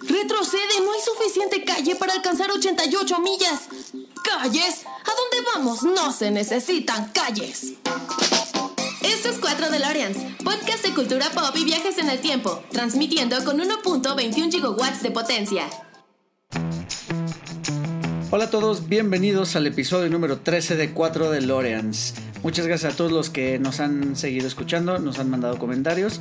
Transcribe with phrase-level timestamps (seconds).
[0.00, 3.60] Retrocede, no hay suficiente calle para alcanzar 88 millas.
[4.24, 4.84] ¿Calles?
[4.86, 5.82] ¿A dónde vamos?
[5.82, 7.74] No se necesitan calles.
[9.02, 13.58] Esto es 4 DeLoreans, podcast de cultura pop y viajes en el tiempo, transmitiendo con
[13.58, 15.68] 1.21 gigawatts de potencia.
[18.30, 22.14] Hola a todos, bienvenidos al episodio número 13 de 4 DeLoreans.
[22.42, 26.20] Muchas gracias a todos los que nos han seguido escuchando, nos han mandado comentarios.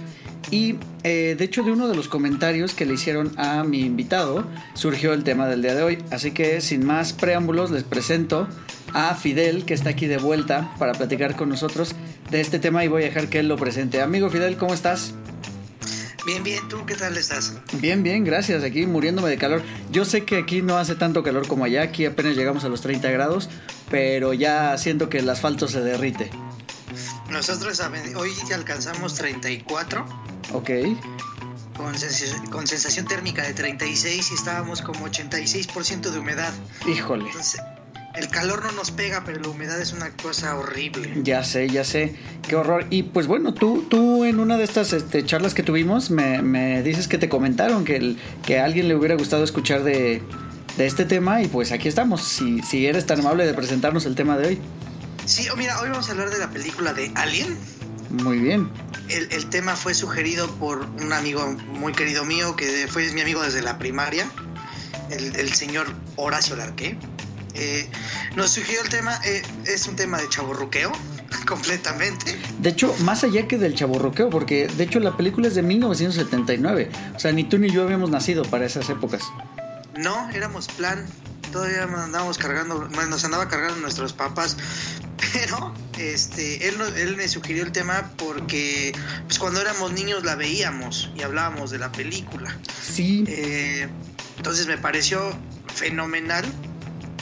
[0.51, 4.45] Y eh, de hecho de uno de los comentarios que le hicieron a mi invitado
[4.75, 5.97] surgió el tema del día de hoy.
[6.11, 8.47] Así que sin más preámbulos les presento
[8.93, 11.95] a Fidel que está aquí de vuelta para platicar con nosotros
[12.29, 14.01] de este tema y voy a dejar que él lo presente.
[14.01, 15.15] Amigo Fidel, ¿cómo estás?
[16.25, 17.53] Bien, bien, ¿tú qué tal estás?
[17.73, 18.63] Bien, bien, gracias.
[18.63, 19.63] Aquí muriéndome de calor.
[19.91, 22.81] Yo sé que aquí no hace tanto calor como allá, aquí apenas llegamos a los
[22.81, 23.49] 30 grados,
[23.89, 26.29] pero ya siento que el asfalto se derrite.
[27.29, 27.81] Nosotros
[28.15, 30.05] hoy alcanzamos 34.
[30.53, 30.69] Ok.
[31.75, 31.95] Con,
[32.51, 36.53] con sensación térmica de 36 y estábamos como 86% de humedad.
[36.85, 37.25] Híjole.
[37.25, 37.61] Entonces,
[38.13, 41.13] el calor no nos pega, pero la humedad es una cosa horrible.
[41.23, 42.15] Ya sé, ya sé,
[42.47, 42.85] qué horror.
[42.89, 46.83] Y pues bueno, tú, tú en una de estas este, charlas que tuvimos me, me,
[46.83, 50.21] dices que te comentaron que, el, que a alguien le hubiera gustado escuchar de,
[50.77, 54.15] de este tema y pues aquí estamos, si, si eres tan amable de presentarnos el
[54.15, 54.59] tema de hoy.
[55.25, 57.57] Sí, oh, mira, hoy vamos a hablar de la película de Alien.
[58.09, 58.69] Muy bien.
[59.07, 63.41] El, el tema fue sugerido por un amigo muy querido mío, que fue mi amigo
[63.41, 64.29] desde la primaria,
[65.09, 66.97] el, el señor Horacio Larqué.
[67.55, 67.87] Eh,
[68.35, 70.91] nos sugirió el tema, eh, es un tema de chaburruqueo,
[71.47, 72.37] completamente.
[72.59, 76.89] De hecho, más allá que del chaburruqueo, porque de hecho la película es de 1979.
[77.15, 79.23] O sea, ni tú ni yo habíamos nacido para esas épocas.
[79.97, 81.05] No, éramos plan.
[81.51, 84.55] Todavía andábamos cargando, nos andaba cargando nuestros papás.
[85.33, 88.93] Pero este, él, él me sugirió el tema porque
[89.27, 92.57] pues, cuando éramos niños la veíamos y hablábamos de la película.
[92.81, 93.23] Sí.
[93.27, 93.87] Eh,
[94.37, 95.21] entonces me pareció
[95.73, 96.45] fenomenal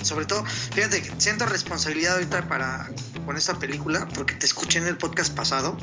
[0.02, 2.89] sobre todo, fíjate siento responsabilidad ahorita para
[3.25, 5.78] con esta película, porque te escuché en el podcast pasado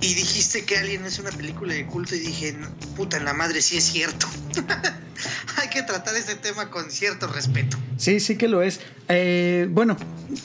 [0.00, 2.56] y dijiste que Alien es una película de culto y dije,
[2.96, 4.28] puta, en la madre sí es cierto.
[5.56, 7.76] Hay que tratar este tema con cierto respeto.
[7.96, 8.78] Sí, sí que lo es.
[9.08, 9.96] Eh, bueno,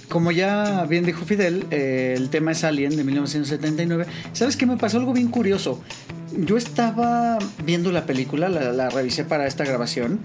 [0.09, 4.07] como ya bien dijo Fidel, eh, el tema es Alien de 1979.
[4.33, 5.83] ¿Sabes qué me pasó algo bien curioso?
[6.35, 10.19] Yo estaba viendo la película, la, la revisé para esta grabación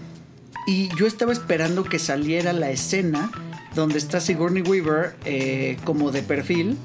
[0.66, 3.30] y yo estaba esperando que saliera la escena
[3.74, 6.76] donde está Sigourney Weaver eh, como de perfil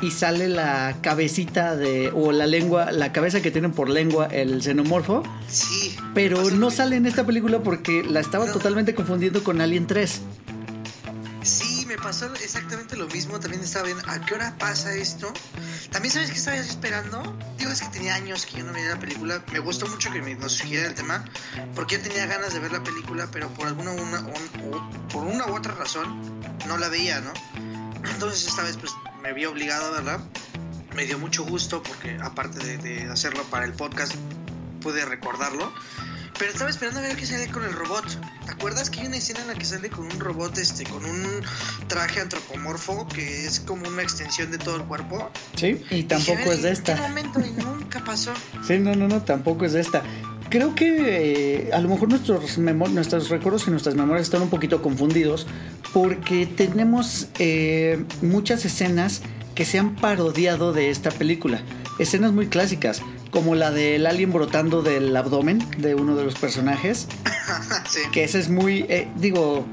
[0.00, 4.62] y sale la cabecita de o la lengua, la cabeza que tienen por lengua el
[4.62, 5.22] xenomorfo.
[5.48, 5.96] Sí.
[6.14, 8.52] Pero no sale en esta película porque la estaba no.
[8.52, 10.20] totalmente confundiendo con Alien 3.
[12.02, 13.40] Pasó exactamente lo mismo.
[13.40, 15.32] También estaba viendo a qué hora pasa esto.
[15.90, 17.22] También sabes que estaba esperando.
[17.58, 19.42] Digo, es que tenía años que yo no veía la película.
[19.52, 21.24] Me gustó mucho que me, nos el tema.
[21.74, 25.46] Porque yo tenía ganas de ver la película, pero por alguna una, un, por una
[25.46, 27.32] u otra razón no la veía, ¿no?
[28.10, 28.92] Entonces esta vez pues
[29.22, 30.20] me vi obligado a verla.
[30.94, 34.14] Me dio mucho gusto porque aparte de, de hacerlo para el podcast
[34.80, 35.72] pude recordarlo.
[36.38, 38.04] Pero estaba esperando a ver qué sale con el robot.
[38.44, 41.04] ¿Te acuerdas que hay una escena en la que sale con un robot, este, con
[41.04, 41.42] un
[41.88, 45.30] traje antropomorfo que es como una extensión de todo el cuerpo?
[45.56, 46.92] Sí, y tampoco dije, es de esta.
[46.92, 47.40] ¿En qué momento?
[47.40, 48.32] Y nunca pasó.
[48.66, 50.02] Sí, no, no, no, tampoco es de esta.
[50.48, 54.80] Creo que eh, a lo mejor nuestros, nuestros recuerdos y nuestras memorias están un poquito
[54.80, 55.46] confundidos
[55.92, 59.22] porque tenemos eh, muchas escenas
[59.54, 61.60] que se han parodiado de esta película.
[61.98, 67.08] Escenas muy clásicas como la del alien brotando del abdomen de uno de los personajes.
[67.88, 68.00] sí.
[68.12, 69.64] Que esa es muy, eh, digo,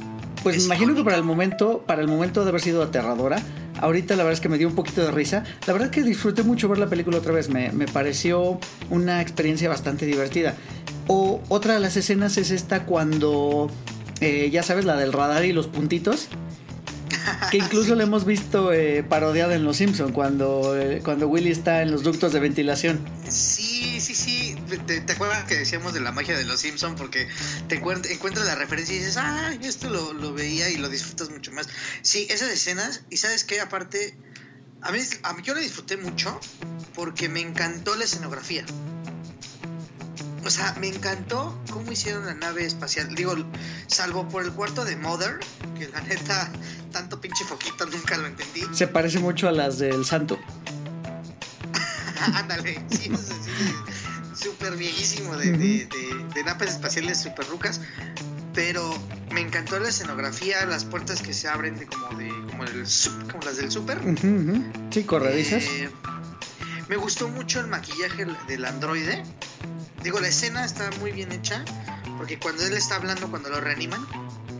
[0.43, 3.41] pues me imagino que para el momento, para el momento de haber sido aterradora.
[3.81, 5.43] Ahorita la verdad es que me dio un poquito de risa.
[5.67, 7.49] La verdad es que disfruté mucho ver la película otra vez.
[7.49, 10.55] Me, me pareció una experiencia bastante divertida.
[11.07, 13.69] O otra de las escenas es esta cuando,
[14.21, 16.29] eh, ya sabes, la del radar y los puntitos
[17.51, 17.95] que incluso sí.
[17.95, 22.03] lo hemos visto eh, parodiada en Los Simpson cuando, eh, cuando Willy está en los
[22.03, 22.99] ductos de ventilación.
[23.29, 24.55] Sí, sí, sí.
[24.85, 26.95] ¿Te, acuerdas que decíamos de la magia de Los Simpson?
[26.95, 27.27] Porque
[27.67, 31.51] te encuentras la referencia y dices, ah, esto lo, lo, veía y lo disfrutas mucho
[31.51, 31.67] más.
[32.01, 34.15] Sí, esas escenas, y sabes qué, aparte,
[34.81, 36.39] a mí, a mí yo la disfruté mucho
[36.93, 38.65] porque me encantó la escenografía.
[40.45, 43.15] O sea, me encantó cómo hicieron la nave espacial.
[43.15, 43.33] Digo,
[43.87, 45.39] salvo por el cuarto de Mother,
[45.77, 46.51] que la neta,
[46.95, 48.61] tanto pinche foquito nunca lo entendí.
[48.71, 50.39] Se parece mucho a las del Santo.
[52.35, 53.11] Ándale, sí,
[54.33, 57.81] súper viejísimo de, de, de, de, naves espaciales super rucas.
[58.53, 58.97] Pero
[59.31, 62.85] me encantó la escenografía, las puertas que se abren de como de como, el,
[63.29, 63.97] como las del super.
[63.97, 64.93] Uh -huh, uh -huh.
[64.93, 65.63] Sí, corredizas.
[65.63, 65.89] Eh,
[66.87, 69.21] me gustó mucho el maquillaje del androide
[70.05, 71.65] digo, la escena está muy bien hecha,
[72.17, 74.05] porque cuando él está hablando, cuando lo reaniman,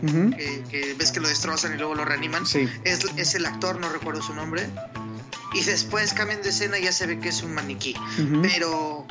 [0.02, 0.30] Ujú.
[0.30, 2.68] que, que ves que lo destrozan y luego lo reaniman, Sí.
[2.84, 4.66] es, es el actor, no recuerdo su nombre,
[5.54, 8.42] y después cambian de escena y ya se ve que es un maniquí, Ujú.
[8.42, 9.06] pero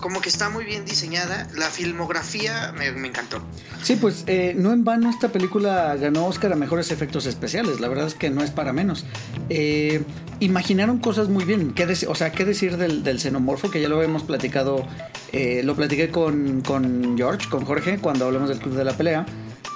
[0.00, 3.40] como que está muy bien diseñada, la filmografía me, me encantó.
[3.82, 7.80] Sí, pues eh, no en vano esta película ganó Oscar a mejores efectos especiales.
[7.80, 9.04] La verdad es que no es para menos.
[9.48, 10.02] Eh,
[10.38, 11.72] imaginaron cosas muy bien.
[11.74, 13.70] ¿Qué o sea, ¿qué decir del, del xenomorfo?
[13.72, 14.86] Que ya lo habíamos platicado.
[15.32, 19.26] eh, lo platiqué con, con George, con Jorge, cuando hablamos del Club de la Pelea.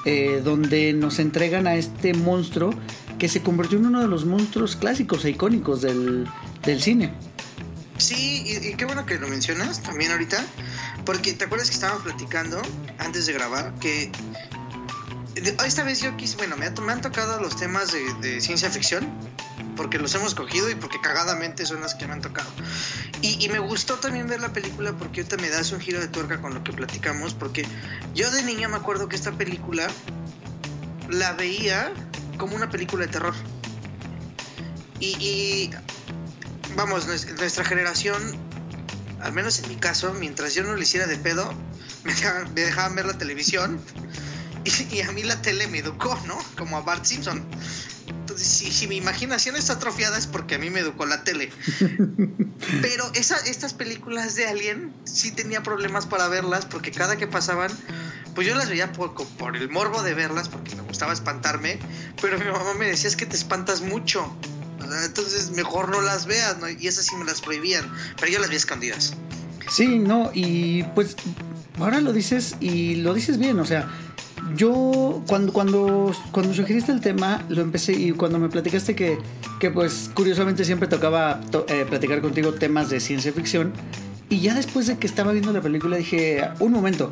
[0.05, 2.75] Eh, donde nos entregan a este monstruo
[3.19, 6.27] que se convirtió en uno de los monstruos clásicos e icónicos del,
[6.65, 7.15] del cine.
[7.99, 10.45] Sí, y, qué bueno que lo mencionas también ahorita,
[11.05, 12.61] porque te acuerdas que estábamos platicando
[12.99, 14.11] antes de grabar que
[15.65, 19.09] esta vez yo quise, bueno, me, han tocado los temas de ciencia ficción,
[19.83, 22.49] porque los hemos cogido y porque cagadamente son las que me han tocado.
[23.21, 26.07] Y, y me gustó también ver la película porque ahorita me das un giro de
[26.07, 27.67] tuerca con lo que platicamos, porque
[28.15, 29.89] yo de niña me acuerdo que esta película
[31.11, 31.93] la veía
[32.39, 33.35] como una película de terror.
[35.01, 35.71] Y, y,
[36.77, 38.23] vamos, nues- nuestra generación,
[39.21, 41.53] al menos en mi caso, mientras yo no le hiciera de pedo,
[42.05, 43.81] me dejaban, me dejaban ver la televisión.
[44.65, 46.39] Y, y a mí la tele me educó, ¿no?
[46.57, 47.45] Como a Bart Simpson.
[48.33, 51.51] Entonces, si, si mi imaginación está atrofiada es porque a mí me educó la tele.
[52.81, 57.71] Pero esa, estas películas de Alien sí tenía problemas para verlas porque cada que pasaban,
[58.35, 61.79] pues yo las veía por, por el morbo de verlas porque me gustaba espantarme,
[62.23, 64.35] pero mi mamá me decía es que te espantas mucho.
[65.05, 66.71] Entonces mejor no las veas, ¿no?
[66.71, 69.13] Y esas sí me las prohibían, pero yo las vi escondidas.
[69.71, 71.17] Sí, no, y pues
[71.79, 73.91] ahora lo dices y lo dices bien, o sea,
[74.57, 79.19] yo cuando, cuando, cuando sugeriste el tema, lo empecé y cuando me platicaste que,
[79.61, 83.73] que pues curiosamente siempre tocaba to- eh, platicar contigo temas de ciencia ficción,
[84.29, 87.11] y ya después de que estaba viendo la película dije, un momento,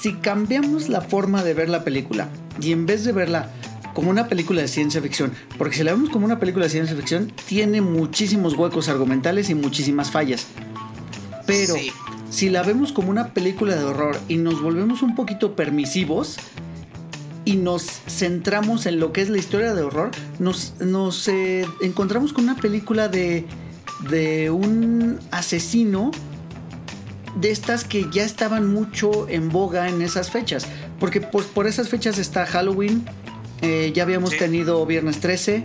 [0.00, 2.28] si cambiamos la forma de ver la película
[2.60, 3.50] y en vez de verla
[3.94, 6.96] como una película de ciencia ficción, porque si la vemos como una película de ciencia
[6.96, 10.46] ficción, tiene muchísimos huecos argumentales y muchísimas fallas.
[11.46, 11.90] Pero Sí.
[12.32, 16.38] Si la vemos como una película de horror y nos volvemos un poquito permisivos
[17.44, 22.32] y nos centramos en lo que es la historia de horror, nos, nos eh, encontramos
[22.32, 23.44] con una película de,
[24.08, 26.10] de un asesino
[27.36, 30.66] de estas que ya estaban mucho en boga en esas fechas.
[30.98, 33.04] Porque pues, por esas fechas está Halloween,
[33.60, 34.38] eh, ya habíamos Sí.
[34.38, 35.64] tenido Viernes 13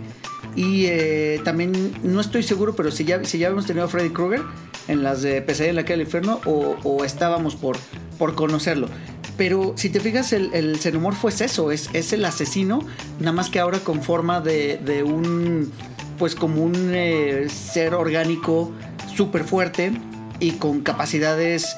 [0.56, 4.10] y eh, también, no estoy seguro, pero si ya, si ya habíamos tenido a Freddy
[4.10, 4.42] Krueger
[4.88, 7.76] en las de Pesadilla en la calle del infierno o, o estábamos por,
[8.18, 8.88] por conocerlo.
[9.36, 12.80] Pero si te fijas, el, el xenomorfo es eso, es, es el asesino,
[13.20, 15.72] nada más que ahora con forma de, de un,
[16.18, 18.72] pues como un eh, ser orgánico
[19.16, 19.92] súper fuerte
[20.40, 21.76] y con capacidades,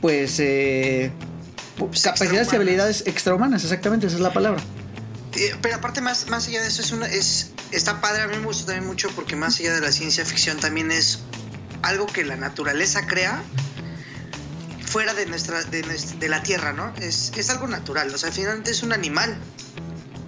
[0.00, 1.10] pues, eh,
[1.78, 4.62] pu- Pues capacidades y habilidades extrahumanas, exactamente, esa es la palabra.
[5.36, 8.36] Eh, pero aparte más, más allá de eso es una es está padre a mí
[8.36, 11.20] me gusta también mucho porque más allá de la ciencia ficción también es
[11.82, 13.42] algo que la naturaleza crea
[14.84, 18.82] fuera de nuestra de, la tierra no es, es algo natural o sea finalmente es
[18.82, 19.36] un animal.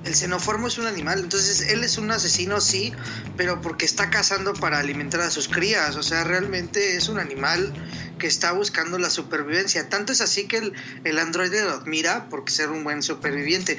[0.04, 2.92] El xenoformo es un animal entonces él es un asesino sí
[3.36, 7.72] pero porque está cazando para alimentar a sus crías o sea realmente es un animal
[8.18, 9.88] que está buscando la supervivencia.
[9.88, 10.72] Tanto es así que el,
[11.04, 13.78] el androide lo admira porque ser un buen superviviente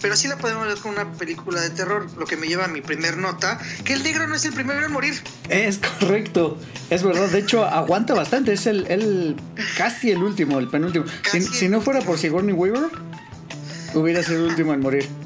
[0.00, 2.68] pero sí la podemos ver con una película de terror, lo que me lleva a
[2.68, 5.14] mi primer nota, que el negro no es el primero en morir.
[5.48, 7.28] Es correcto, es verdad.
[7.28, 8.52] De hecho, aguanta bastante.
[8.52, 9.36] Es el, el
[9.76, 11.04] casi el último, el penúltimo.
[11.52, 12.90] Si, no fuera por Sigourney Weaver,
[13.94, 15.06] hubiera sido el último en morir.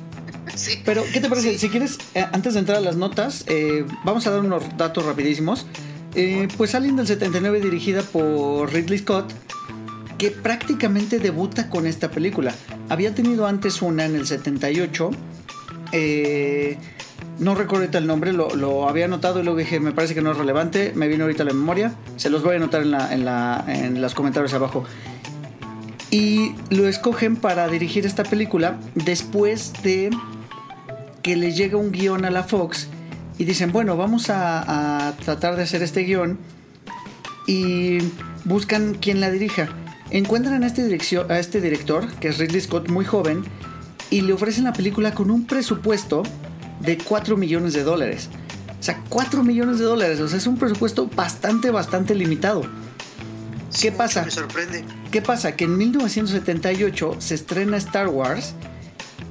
[0.54, 0.80] Sí.
[0.84, 1.54] Pero, ¿qué te parece?
[1.54, 1.58] Sí.
[1.58, 5.04] Si quieres, eh, antes de entrar a las notas, eh, vamos a dar unos datos
[5.04, 5.66] rapidísimos.
[6.14, 9.32] Eh, pues Alien del 79, dirigida por Ridley Scott,
[10.30, 12.54] prácticamente debuta con esta película.
[12.88, 15.10] Había tenido antes una en el 78.
[15.92, 16.78] eh,
[17.38, 20.38] no recuerdo el nombre, lo, había anotado y luego dije, me parece que no es
[20.38, 20.92] relevante.
[20.94, 21.94] Me vino ahorita a la memoria.
[22.16, 22.90] Se los voy a anotar en,
[23.24, 23.64] la,
[23.96, 24.84] los comentarios abajo.
[26.10, 30.10] Y lo escogen para dirigir esta película después de
[31.22, 32.88] que le llega un guion a la Fox
[33.36, 36.38] y dicen, bueno, vamos a, a tratar de hacer este guion
[37.48, 37.98] y
[38.44, 39.68] buscan quien la dirija.
[40.14, 40.82] Encuentran a este,
[41.28, 43.42] a este director, que es Ridley Scott, muy joven,
[44.10, 46.22] y le ofrecen la película con un presupuesto
[46.78, 48.28] de 4 millones de dólares.
[48.78, 52.62] O sea, 4 millones de dólares, o sea, es un presupuesto bastante, bastante limitado.
[53.70, 54.24] Sí, ¿Qué pasa?
[54.24, 54.84] Me sorprende.
[55.10, 55.56] ¿Qué pasa?
[55.56, 58.54] Que en 1978 se estrena Star Wars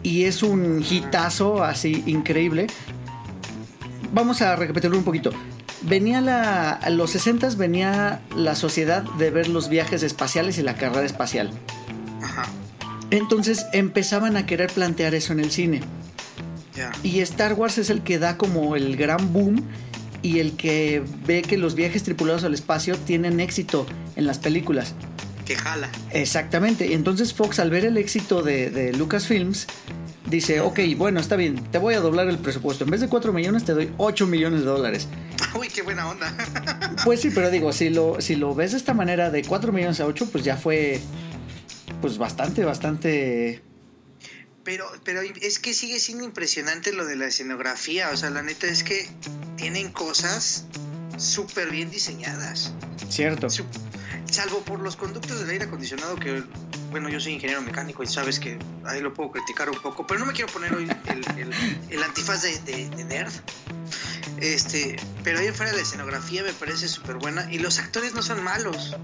[0.04, 2.68] y es un hitazo así increíble.
[4.12, 5.32] Vamos a repetirlo un poquito.
[5.84, 6.72] Venía la.
[6.72, 11.52] A los 60 venía la sociedad de ver los viajes espaciales y la carrera espacial.
[12.22, 12.46] Ajá.
[13.12, 15.82] Entonces empezaban a querer plantear eso en el cine.
[16.76, 16.92] Ya.
[17.04, 19.64] Y Star Wars es el que da como el gran boom
[20.24, 23.86] y el que ve que los viajes tripulados al espacio tienen éxito
[24.16, 24.96] en las películas.
[25.46, 25.90] Que jala.
[26.12, 26.88] Exactamente.
[26.88, 29.68] Y entonces Fox, al ver el éxito de, de Lucasfilms,
[30.26, 32.84] dice, ok, bueno, está bien, te voy a doblar el presupuesto.
[32.84, 35.08] En vez de 4 millones, te doy 8 millones de dólares.
[35.60, 36.36] Uy, qué buena onda.
[37.04, 40.00] Pues sí, pero digo, si lo, si lo ves de esta manera, de 4 millones
[40.00, 41.02] a 8, pues ya fue,
[42.02, 43.62] pues bastante, bastante...
[44.64, 48.10] Pero, pero es que sigue siendo impresionante lo de la escenografía.
[48.12, 49.10] O sea, la neta es que
[49.58, 50.66] tienen cosas
[51.18, 52.72] súper bien diseñadas.
[53.10, 53.48] Cierto.
[54.30, 56.44] Salvo por los conductos del aire acondicionado que,
[56.92, 60.20] bueno, yo soy ingeniero mecánico y sabes que ahí lo puedo criticar un poco, pero
[60.20, 61.54] no me quiero poner hoy el, el-
[61.90, 63.32] el antifaz de, de- de nerd.
[64.40, 68.44] Este, pero ahí afuera la escenografía me parece súper buena y los actores no son
[68.44, 68.96] malos.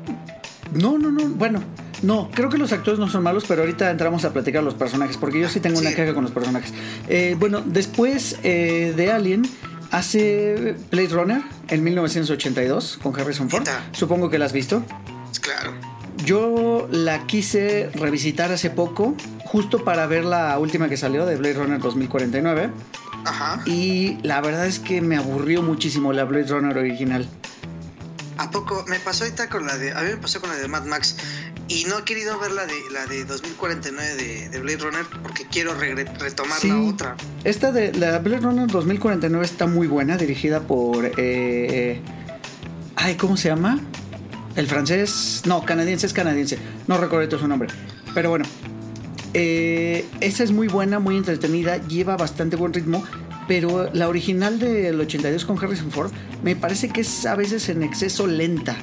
[0.74, 1.64] No, no, no, bueno,
[2.02, 5.18] no, creo que los actores no son malos, pero ahorita entramos a platicar los personajes,
[5.18, 6.74] porque yo sí tengo una caja con los personajes.
[7.08, 9.44] Eh, bueno, después eh, de Alien,
[9.92, 13.68] hace Blade Runner en 1982 con Harrison Ford.
[13.92, 14.84] Supongo que la has visto.
[15.42, 15.74] Claro.
[16.26, 19.16] Yo la quise revisitar hace poco,
[19.46, 22.72] justo para ver la última que salió de Blade Runner 2049.
[23.26, 23.62] Ajá.
[23.66, 27.28] Y la verdad es que me aburrió muchísimo la Blade Runner original.
[28.38, 28.86] ¿A poco?
[28.88, 29.92] Me pasó ahorita con la de.
[29.92, 31.18] A mí me pasó con la de Mad Max.
[31.70, 35.46] Y no he querido ver la de, la de 2049 de, de Blade Runner porque
[35.52, 36.68] quiero retomar Sí.
[36.68, 37.16] la otra.
[37.44, 41.12] Esta de la Blade Runner 2049 está muy buena, dirigida por.
[41.18, 42.02] eh,
[42.96, 43.80] ay, ¿cómo se llama?
[44.56, 45.44] El francés.
[45.46, 46.58] No, canadiense es canadiense.
[46.88, 47.70] No recuerdo su nombre.
[48.16, 48.46] Pero bueno.
[49.36, 53.04] eh, esa es muy buena, muy entretenida, lleva bastante buen ritmo.
[53.48, 56.12] Pero la original del 82 con Harrison Ford
[56.44, 58.76] me parece que es a veces en exceso lenta.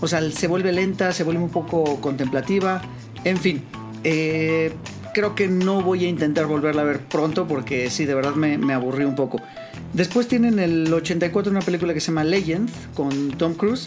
[0.00, 2.82] O sea, se vuelve lenta, se vuelve un poco contemplativa.
[3.24, 3.62] En fin,
[4.04, 4.72] eh,
[5.14, 8.58] creo que no voy a intentar volverla a ver pronto porque sí, de verdad me,
[8.58, 9.40] me aburrí un poco.
[9.92, 13.86] Después tienen el 84 una película que se llama Legend con Tom Cruise,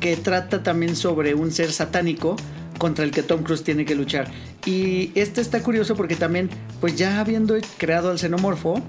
[0.00, 2.36] que trata también sobre un ser satánico
[2.78, 4.30] contra el que Tom Cruise tiene que luchar.
[4.64, 6.50] Y este está curioso porque también,
[6.80, 8.82] pues ya habiendo creado al xenomorfo,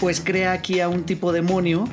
[0.00, 1.86] pues crea aquí a un tipo demonio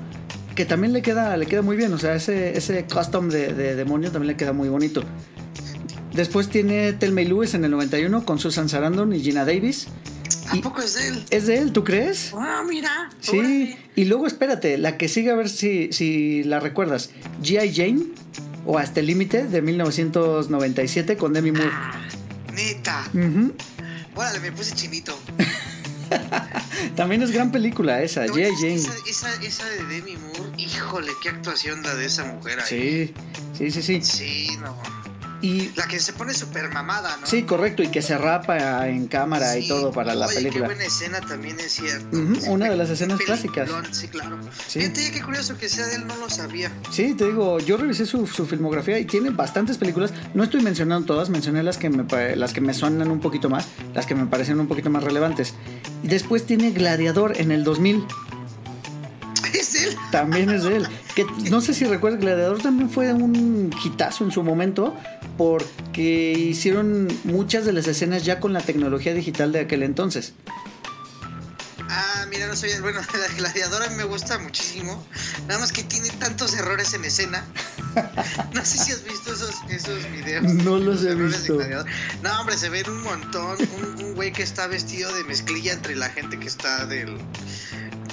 [0.55, 1.93] que también le queda, le queda muy bien.
[1.93, 5.03] O sea, ese, ese custom de, de demonio también le queda muy bonito.
[6.13, 9.87] Después tiene Thelma y Lewis en el 91 con Susan Sarandon y Gina Davis.
[10.49, 11.25] ¿A poco es de él?
[11.29, 12.31] ¿Es de él, tú crees?
[12.35, 13.09] Ah, mira.
[13.19, 13.37] Sí.
[13.37, 13.77] órale.
[13.95, 17.09] Y luego espérate, la que sigue a ver si, si la recuerdas.
[17.43, 17.73] G.I.
[17.73, 18.03] Jane
[18.65, 21.69] o Hasta el Límite de 1997 con Demi Moore.
[22.53, 23.07] Neta.
[23.13, 23.53] Ujú.
[24.15, 25.17] Órale, me puse chinito.
[26.95, 28.75] También es gran película esa, No, es Jane.
[28.75, 32.65] Esa, esa, esa de Demi Moore, híjole, qué actuación la de esa mujer ahí.
[32.67, 33.13] Sí,
[33.57, 34.01] sí, sí, sí.
[34.01, 35.04] Sí, no.
[35.45, 37.27] Y La que se pone súper mamada, ¿no?
[37.27, 40.67] sí, correcto, y que se rapa en cámara y todo para la película.
[40.67, 42.17] Qué buena escena también es cierto.
[42.49, 43.69] Una de las escenas clásicas.
[43.91, 44.39] Sí, claro.
[44.67, 44.79] Sí.
[44.81, 46.71] Fíjate, qué curioso que sea de él, no lo sabía.
[46.91, 50.11] Sí, te digo, yo revisé su, su filmografía y tiene bastantes películas.
[50.33, 53.67] No estoy mencionando todas, mencioné las que, me, las que me suenan un poquito más,
[53.93, 55.53] las que me parecen un poquito más relevantes.
[56.03, 58.03] Y después tiene Gladiador en el 2000,
[59.53, 59.95] Es él.
[60.11, 60.87] también es de él.
[61.15, 64.93] Que no sé si recuerdas, Gladiador también fue un hitazo en su momento
[65.37, 70.33] porque hicieron muchas de las escenas ya con la tecnología digital de aquel entonces.
[71.89, 72.99] Ah, mira, no el bueno.
[73.19, 75.05] La gladiadora me gusta muchísimo.
[75.47, 77.45] Nada más que tiene tantos errores en escena.
[78.53, 80.43] No sé si has visto esos, esos videos.
[80.43, 81.57] No los he visto.
[82.21, 83.57] No, hombre, se ven un montón.
[83.77, 87.17] Un, un güey que está vestido de mezclilla entre la gente que está del.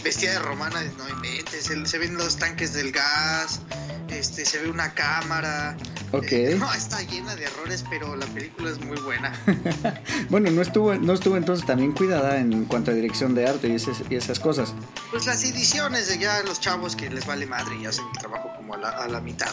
[0.04, 1.71] Vestida de romana, no inventes.
[1.71, 3.61] el- se ven los tanques del gas.
[4.09, 5.76] Este, se ve una cámara.
[6.11, 6.32] Ok.
[6.32, 9.32] Eh, no, está llena de errores, pero la película es muy buena.
[10.28, 13.75] Bueno, no estuvo, no estuvo entonces también cuidada en cuanto a dirección de arte y,
[13.75, 14.73] esas- y esas cosas.
[15.11, 18.50] Pues las ediciones de ya los chavos que les vale madre y hacen el trabajo
[18.56, 19.50] como a la, a la mitad.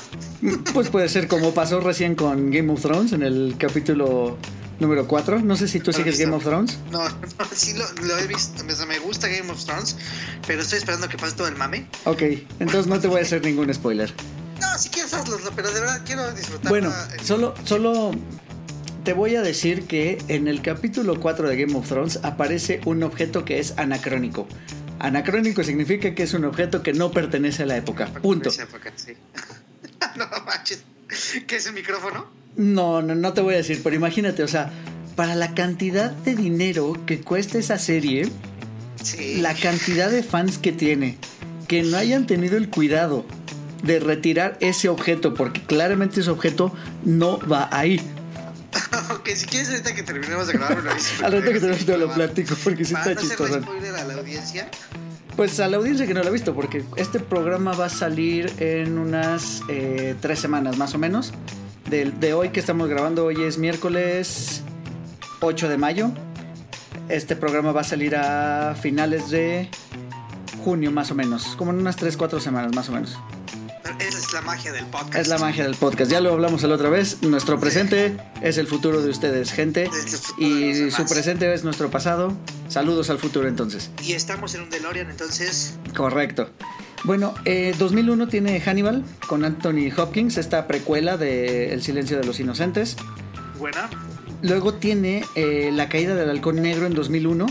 [0.73, 4.37] Pues puede ser como pasó recién con Game of Thrones en el capítulo
[4.79, 5.39] número 4.
[5.41, 6.19] No sé si tú No sigues.
[6.19, 6.77] Game of Thrones.
[6.91, 7.19] No, no,
[7.53, 9.95] sí lo, lo he visto, me, me gusta Game of Thrones,
[10.47, 11.87] pero estoy esperando que pase todo el mame.
[12.05, 12.21] Ok,
[12.59, 14.13] entonces no te voy a hacer ningún spoiler.
[14.59, 16.69] No, si quieres hazlo, pero de verdad quiero disfrutar.
[16.69, 16.93] Bueno,
[17.23, 18.11] solo, solo
[19.03, 23.03] te voy a decir que en el capítulo 4 de Game of Thrones aparece un
[23.03, 24.47] objeto que es anacrónico.
[24.99, 28.07] Anacrónico significa que es un objeto que no pertenece a la época.
[28.21, 28.49] Punto.
[30.17, 30.83] no manches.
[31.47, 32.38] ¿Qué es el micrófono?
[32.59, 34.69] No, no, no te voy a decir, pero imagínate, o sea,
[35.15, 38.29] para la cantidad de dinero que cuesta esa serie,
[39.01, 39.37] Sí.
[39.39, 41.17] la cantidad de fans que tiene,
[41.69, 43.25] que no hayan tenido el cuidado
[43.81, 46.73] de retirar ese objeto, porque claramente ese objeto
[47.05, 48.01] no va ahí.
[49.11, 50.79] ok, si quieres ahorita que terminemos de grabar.
[51.23, 53.61] Al rato que terminemos te lo platico, porque sí está no chistoso.
[53.61, 54.67] spoiler a la audiencia.
[55.37, 58.51] Pues a la audiencia que no lo ha visto, porque este programa va a salir
[58.59, 61.31] en unas eh, tres semanas más o menos.
[61.89, 64.61] De, de hoy que estamos grabando, hoy es miércoles
[65.39, 66.11] 8 de mayo.
[67.07, 69.69] Este programa va a salir a finales de
[70.63, 73.17] junio más o menos, como en unas 3, 4 semanas más o menos.
[73.99, 75.15] Esa es la magia del podcast.
[75.15, 77.23] Es la magia del podcast, ya lo hablamos la otra vez.
[77.23, 79.89] Nuestro presente es el futuro de ustedes, gente.
[80.37, 82.33] Y su presente es nuestro pasado.
[82.67, 83.89] Saludos al futuro entonces.
[84.03, 85.73] Y estamos en un DeLorean, entonces.
[85.95, 86.49] Correcto.
[87.03, 92.39] Bueno, eh, 2001 tiene Hannibal con Anthony Hopkins, esta precuela de El silencio de los
[92.39, 92.97] inocentes.
[93.57, 93.89] Buena.
[94.41, 97.45] Luego tiene eh, La caída del halcón negro en 2001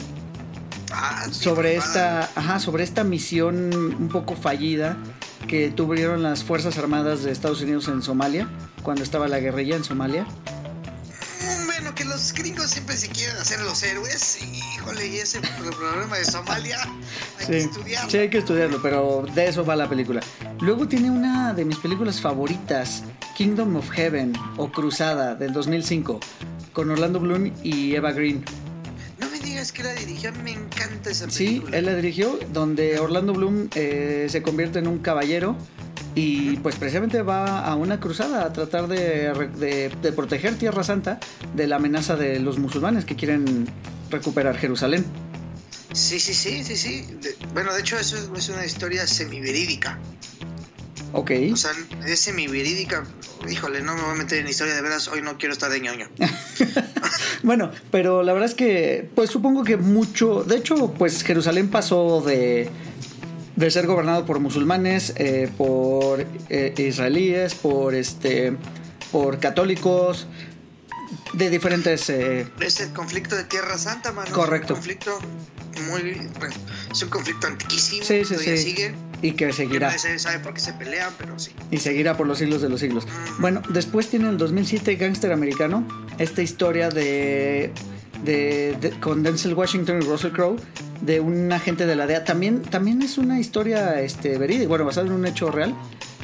[0.92, 4.96] Ah, sí, sobre ah, esta, ajá, sobre esta misión un poco fallida
[5.46, 8.48] que tuvieron las Fuerzas Armadas de Estados Unidos en Somalia,
[8.82, 10.26] cuando estaba la guerrilla en Somalia.
[11.66, 14.38] Bueno, que los gringos siempre se quieren hacer los héroes.
[14.42, 16.78] Y, híjole, y ese problema de Somalia
[17.38, 18.10] hay que estudiarlo.
[18.10, 20.20] sí, hay que estudiarlo, pero de eso va la película.
[20.60, 23.02] Luego tiene una de mis películas favoritas,
[23.36, 26.20] Kingdom of Heaven o Cruzada del 2005,
[26.72, 28.44] con Orlando Bloom y Eva Green.
[29.58, 31.78] Digas que la dirigió, me encanta esa Sí, película.
[31.78, 35.56] él la dirigió, donde Orlando Bloom eh, se convierte en un caballero
[36.14, 41.18] y pues precisamente va a una cruzada a tratar de, de- de proteger Tierra Santa
[41.56, 43.66] de la amenaza de los musulmanes que quieren
[44.10, 45.04] recuperar Jerusalén.
[45.92, 47.04] Sí, sí, sí, sí, sí.
[47.20, 49.98] De- bueno, de hecho, eso es, es una historia semiverídica.
[51.12, 51.30] Ok.
[51.52, 51.72] O sea,
[52.06, 53.04] es semiverídica.
[53.48, 55.08] Híjole, no me voy a meter en historia de veras.
[55.08, 56.08] Hoy no quiero estar de ñoño.
[57.42, 62.20] Bueno, pero la verdad es que, pues supongo que mucho, de hecho, pues Jerusalén pasó
[62.20, 62.68] de,
[63.56, 68.56] de ser gobernado por musulmanes, eh, por eh, israelíes, por este,
[69.12, 70.26] por católicos,
[71.32, 74.30] de diferentes, eh, Es el conflicto de Tierra Santa, mano.
[74.32, 74.74] Correcto.
[74.74, 75.18] Es un conflicto
[75.88, 76.28] muy.
[76.38, 76.54] bueno,
[76.90, 78.04] es un conflicto antiquísimo.
[78.04, 78.94] sí, sí, sigue.
[79.22, 79.88] Y que Que seguirá.
[79.88, 81.50] nadie sabe por qué se pelean, pero sí.
[81.70, 83.06] Y seguirá por los siglos de los siglos.
[83.40, 85.86] Bueno, después tiene el 2007 Gangster Americano,
[86.18, 87.72] esta historia de,
[88.24, 90.56] de, de- con Denzel Washington y Russell Crowe
[91.00, 92.24] de un agente de la DEA.
[92.24, 95.74] También, también es una historia este, verídica, bueno, basada en un hecho real,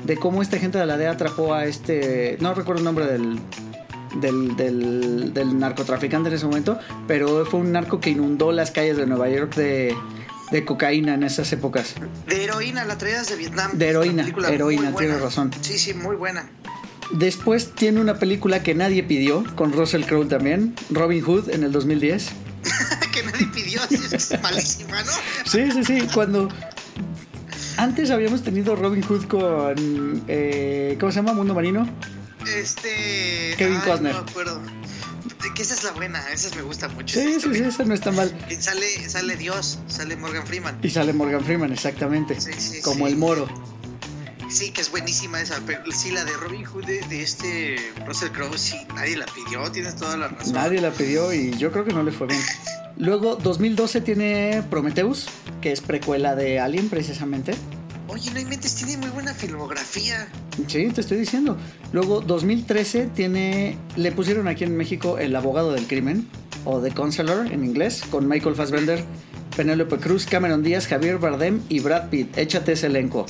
[0.04, 3.38] de cómo este agente de la DEA atrapó a este, no recuerdo el nombre del,
[4.20, 8.96] del, del, del narcotraficante en ese momento, pero fue un narco que inundó las calles
[8.96, 9.94] de Nueva York de,
[10.50, 11.94] de cocaína en esas épocas.
[12.26, 13.72] De heroína, la traías de Vietnam.
[13.78, 15.50] De heroína, heroína, tienes razón.
[15.61, 16.48] Sí, sí, muy buena.
[17.11, 21.72] Después tiene una película que nadie pidió, con Russell Crowe también, Robin Hood en el
[21.72, 22.30] 2010.
[23.12, 25.12] que nadie pidió, es malísima, ¿no?
[25.44, 26.48] Sí, sí, sí, cuando...
[27.76, 30.24] Antes habíamos tenido Robin Hood con...
[30.28, 31.35] eh, ¿Cómo se llama?
[31.35, 31.88] Mundo Marino.
[32.46, 33.54] Este.
[33.59, 34.14] Kevin Costner.
[34.14, 34.61] No me acuerdo.
[35.52, 37.20] Que esa es la buena, esa me gusta mucho.
[37.20, 38.35] Sí, sí, sí, esa no está mal.
[38.50, 40.78] Y sale, sale Dios, sale Morgan Freeman.
[40.83, 42.40] Y sale Morgan Freeman, exactamente.
[42.40, 43.12] Sí, sí, como sí.
[43.12, 43.48] el moro.
[44.48, 45.61] Sí, que es buenísima esa.
[45.66, 47.76] Pero sí, la de Robin Hood de, de este
[48.07, 50.54] Russell Crowe, sí, nadie la pidió, tienes toda la razón.
[50.54, 52.40] Nadie la pidió y yo creo que no le fue bien.
[52.96, 55.26] Luego, 2012 tiene Prometheus,
[55.61, 57.54] que es precuela de Alien precisamente.
[58.08, 60.28] Oye, no inventes, tiene muy buena filmografía.
[60.68, 61.56] Sí, te estoy diciendo.
[61.92, 63.78] Luego, 2013 tiene.
[63.96, 66.28] Le pusieron aquí en México El abogado del crimen,
[66.64, 69.04] o The Counselor en inglés, con Michael Fassbender,
[69.56, 72.36] Penélope Cruz, Cameron Díaz, Javier Bardem y Brad Pitt.
[72.36, 73.24] Échate ese elenco.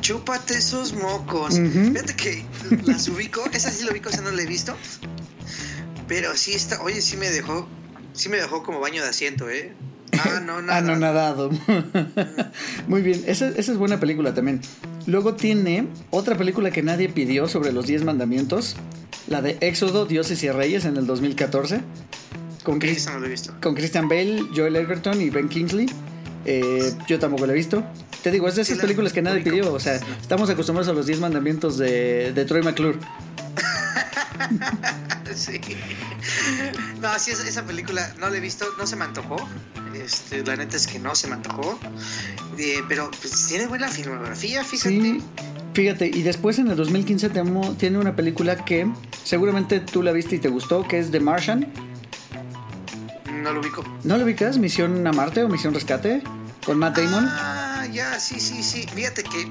[0.00, 1.54] Chúpate esos mocos.
[1.54, 1.92] Ujú.
[1.92, 2.44] Fíjate que
[2.86, 4.74] las ubico, esa sí la ubico, esa no la he visto.
[6.08, 7.68] Pero sí está, oye, sí me dejó,
[8.14, 9.74] sí me dejó como baño de asiento, ¿eh?
[10.18, 10.78] Ah, no, nada.
[10.78, 11.50] Ah, no, nadado.
[12.88, 14.60] Muy bien, esa, esa es buena película también.
[15.06, 18.76] Luego tiene otra película que nadie pidió sobre los 10 mandamientos,
[19.28, 21.80] la de Éxodo, Dioses y Reyes en el 2014,
[22.64, 23.54] con, Chris- no la he visto.
[23.62, 25.86] con Christian Bale, Joel Edgerton y Ben Kingsley.
[26.46, 27.82] Eh, yo tampoco la he visto.
[28.22, 29.72] Te digo, es de esas la películas que nadie pidió.
[29.72, 32.98] O sea, estamos acostumbrados a los 10 mandamientos de, de Troy McClure.
[35.34, 35.60] Sí.
[37.00, 39.36] No, sí, esa, esa película no la he visto, no se me antojó.
[39.94, 41.78] Este, la neta es que no se me antojó.
[42.58, 44.90] Eh, pero pues, tiene buena filmografía, fíjate.
[44.90, 45.22] Sí,
[45.74, 48.90] fíjate, y después en el 2015 temo- tiene una película que
[49.22, 51.72] seguramente tú la viste y te gustó, que es The Martian.
[53.42, 53.84] No lo ubico.
[54.04, 54.58] ¿No lo ubicas?
[54.58, 56.22] ¿Misión a Marte o Misión Rescate?
[56.66, 57.24] Con Matt Damon.
[57.28, 58.86] Ah, ya, sí, sí, sí.
[58.94, 59.50] Fíjate que.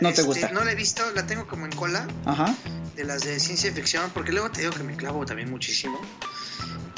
[0.00, 0.50] No te este, gusta.
[0.52, 2.54] No la he visto, la tengo como en cola Ajá.
[2.96, 6.00] de las de ciencia ficción, porque luego te digo que me clavo también muchísimo.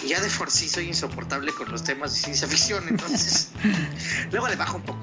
[0.04, 3.48] Y ya de por sí soy insoportable con los temas de ciencia ficción, entonces.
[4.30, 4.98] luego le bajo un poco.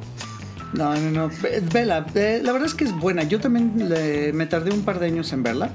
[0.73, 1.29] No, no, no.
[1.41, 3.23] Ve- Vela, eh, la verdad es que es buena.
[3.23, 5.71] Yo también le- me tardé un par de años en verla.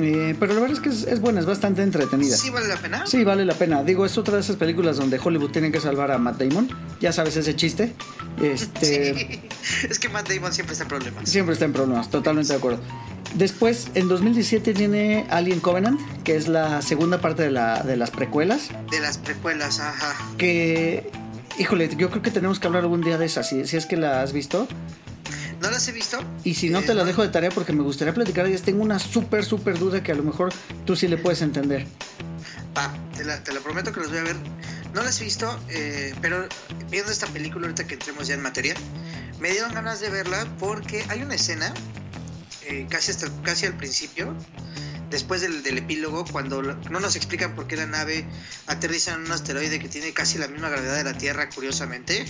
[0.00, 2.36] Eh, pero la verdad es que es, es buena, es bastante entretenida.
[2.36, 3.06] ¿Sí vale la pena?
[3.06, 3.82] Sí, vale la pena.
[3.82, 6.68] Digo, es otra de esas películas donde Hollywood tiene que salvar a Matt Damon.
[7.00, 7.94] Ya sabes ese chiste.
[8.42, 9.40] Este, Sí.
[9.90, 11.28] Es que Matt Damon siempre está en problemas.
[11.28, 12.80] Siempre está en problemas, totalmente de acuerdo.
[13.34, 18.10] Después, en 2017 viene Alien Covenant, que es la segunda parte de, la, de las
[18.10, 18.68] precuelas.
[18.90, 20.16] De las precuelas, ajá.
[20.38, 21.10] Que,
[21.58, 23.96] híjole, yo creo que tenemos que hablar algún día de esas, si, si es que
[23.96, 24.66] la has visto.
[25.60, 26.22] ¿No las he visto?
[26.44, 28.62] Y si no, Eh, te la dejo de tarea porque me gustaría platicar de ellas.
[28.62, 30.52] Tengo una súper, súper duda que a lo mejor
[30.84, 31.86] tú sí le puedes entender.
[32.76, 34.36] Va, te, la, te lo prometo que los voy a ver.
[34.94, 36.46] No las he visto, eh, pero
[36.90, 38.74] viendo esta película ahorita que entremos ya en materia,
[39.40, 41.72] me dieron ganas de verla porque hay una escena,
[42.66, 44.34] eh, casi, hasta, casi al principio,
[45.10, 48.24] después del, del epílogo, cuando no nos explican por qué la nave
[48.66, 52.24] aterriza en un asteroide que tiene casi la misma gravedad de la Tierra, curiosamente.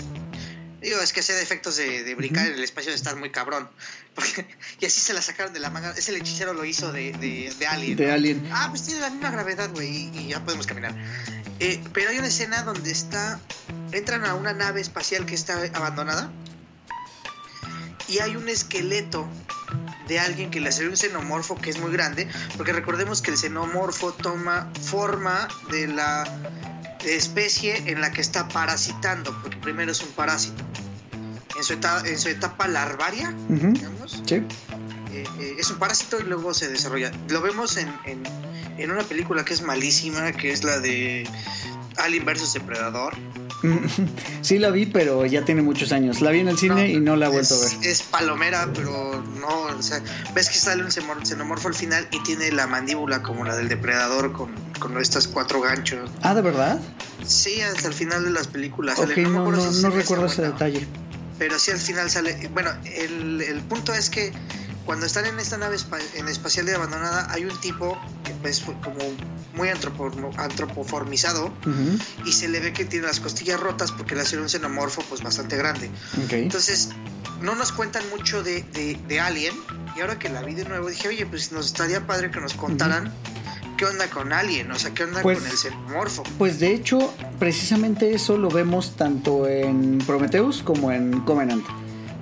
[0.81, 3.31] Digo, es que ese de efectos de, de brincar en el espacio de estar muy
[3.31, 3.69] cabrón.
[4.15, 4.47] Porque-
[4.81, 5.93] y así se la sacaron de la manga.
[5.97, 7.97] Ese el hechicero lo hizo de, de, de Alien.
[7.97, 8.13] De ¿no?
[8.15, 8.49] Alien.
[8.53, 10.95] Ah, pues tiene la misma gravedad, güey, y, y ya podemos caminar.
[11.61, 13.41] Eh, pero hay una escena donde está.
[13.91, 16.31] Entran a una nave espacial que está abandonada.
[18.07, 19.29] Y hay un esqueleto
[20.07, 22.29] de alguien que le hace un xenomorfo que es muy grande.
[22.57, 26.25] Porque recordemos que el xenomorfo toma forma de la
[27.17, 29.37] especie en la que está parasitando.
[29.43, 30.63] Porque primero es un parásito.
[31.57, 34.37] En su etapa, en su etapa larvaria, digamos Sí.
[34.37, 34.45] eh,
[35.41, 37.11] eh, es un parásito y luego se desarrolla.
[37.31, 38.23] Lo vemos en, en,
[38.79, 41.29] en una película que es malísima, que es la de
[41.97, 43.15] Alien vs Depredador.
[44.43, 46.21] Sí la vi, pero ya tiene muchos años.
[46.21, 47.87] La vi en el cine y no la he vuelto a ver.
[47.87, 50.01] Es palomera, pero no, o sea,
[50.35, 54.33] ves que sale un xenomorfo al final y tiene la mandíbula como la del depredador
[54.33, 56.11] con, con estas cuatro ganchos.
[56.23, 56.81] Ah, ¿de verdad?
[57.27, 58.99] Sí, hasta el final de las películas.
[58.99, 59.17] Sale.
[59.23, 60.87] no, no, si no en recuerdo ese detalle.
[61.39, 62.49] Pero sí al final sale.
[62.53, 64.33] Bueno, el, el punto es que
[64.89, 65.77] cuando están en esta nave
[66.15, 67.99] en espacial de abandonada, hay un tipo
[68.43, 68.97] que es como
[69.55, 71.53] muy antropo- antropoformizado
[72.25, 75.23] y se le ve que tiene las costillas rotas porque le hace un xenomorfo pues
[75.23, 75.91] bastante grande.
[76.31, 76.89] Entonces,
[77.43, 79.55] no nos cuentan mucho de, de, de Alien.
[79.95, 82.55] Y ahora que la vi de nuevo, dije, oye, pues nos estaría padre que nos
[82.55, 83.13] contaran
[83.77, 86.23] qué onda con Alien, o sea, qué onda Pues- con el xenomorfo.
[86.39, 91.65] Pues de hecho, precisamente eso lo vemos tanto en Prometheus como en Covenant.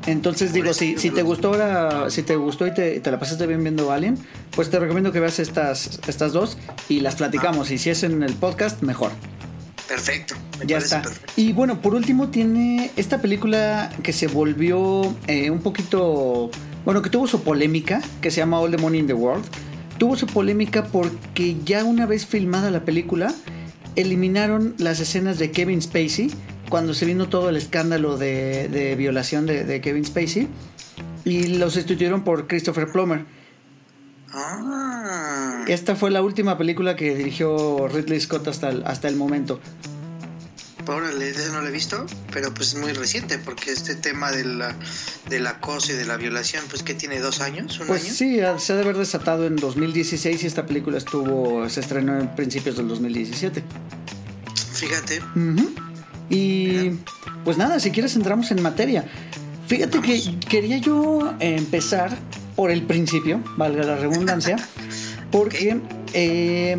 [0.07, 3.47] Entonces digo, si, si te gustó ahora, si te gustó y te, te la pasaste
[3.47, 4.16] bien viendo Alien,
[4.53, 7.71] pues te recomiendo que veas estas, estas dos y las platicamos.
[7.71, 9.11] Y si es en el podcast, mejor.
[9.88, 10.35] Perfecto.
[10.59, 11.03] me Ya está.
[11.03, 11.33] perfecto.
[11.37, 16.51] Y bueno, por último tiene esta película que se volvió eh, un poquito,
[16.85, 19.45] bueno, que tuvo su polémica, que se llama All the Money in the World.
[19.99, 23.35] Tuvo su polémica porque ya una vez filmada la película,
[23.97, 26.31] eliminaron las escenas de Kevin Spacey,
[26.68, 30.48] cuando se vino todo el escándalo de, de violación de, de Kevin Spacey,
[31.24, 33.24] y lo sustituyeron por Christopher Plummer.
[34.33, 35.64] Ah.
[35.68, 39.61] Esta fue la última película que dirigió Ridley Scott hasta el, hasta el momento.
[40.88, 44.76] Órale, no lo he visto, pero pues es muy reciente, porque este tema de la,
[45.29, 48.12] del acoso y de la violación, pues que tiene dos años, un Pues año.
[48.12, 52.33] sí, se ha de haber desatado en 2016 y esta película estuvo, se estrenó en
[52.37, 53.64] principios del 2017.
[54.74, 55.72] Fíjate, Ujú.
[56.28, 56.90] Y
[57.44, 59.04] pues nada, si quieres entramos en materia.
[59.66, 62.16] Fíjate que quería yo empezar
[62.54, 64.56] por el principio, valga la redundancia,
[65.30, 65.80] porque
[66.12, 66.78] eh,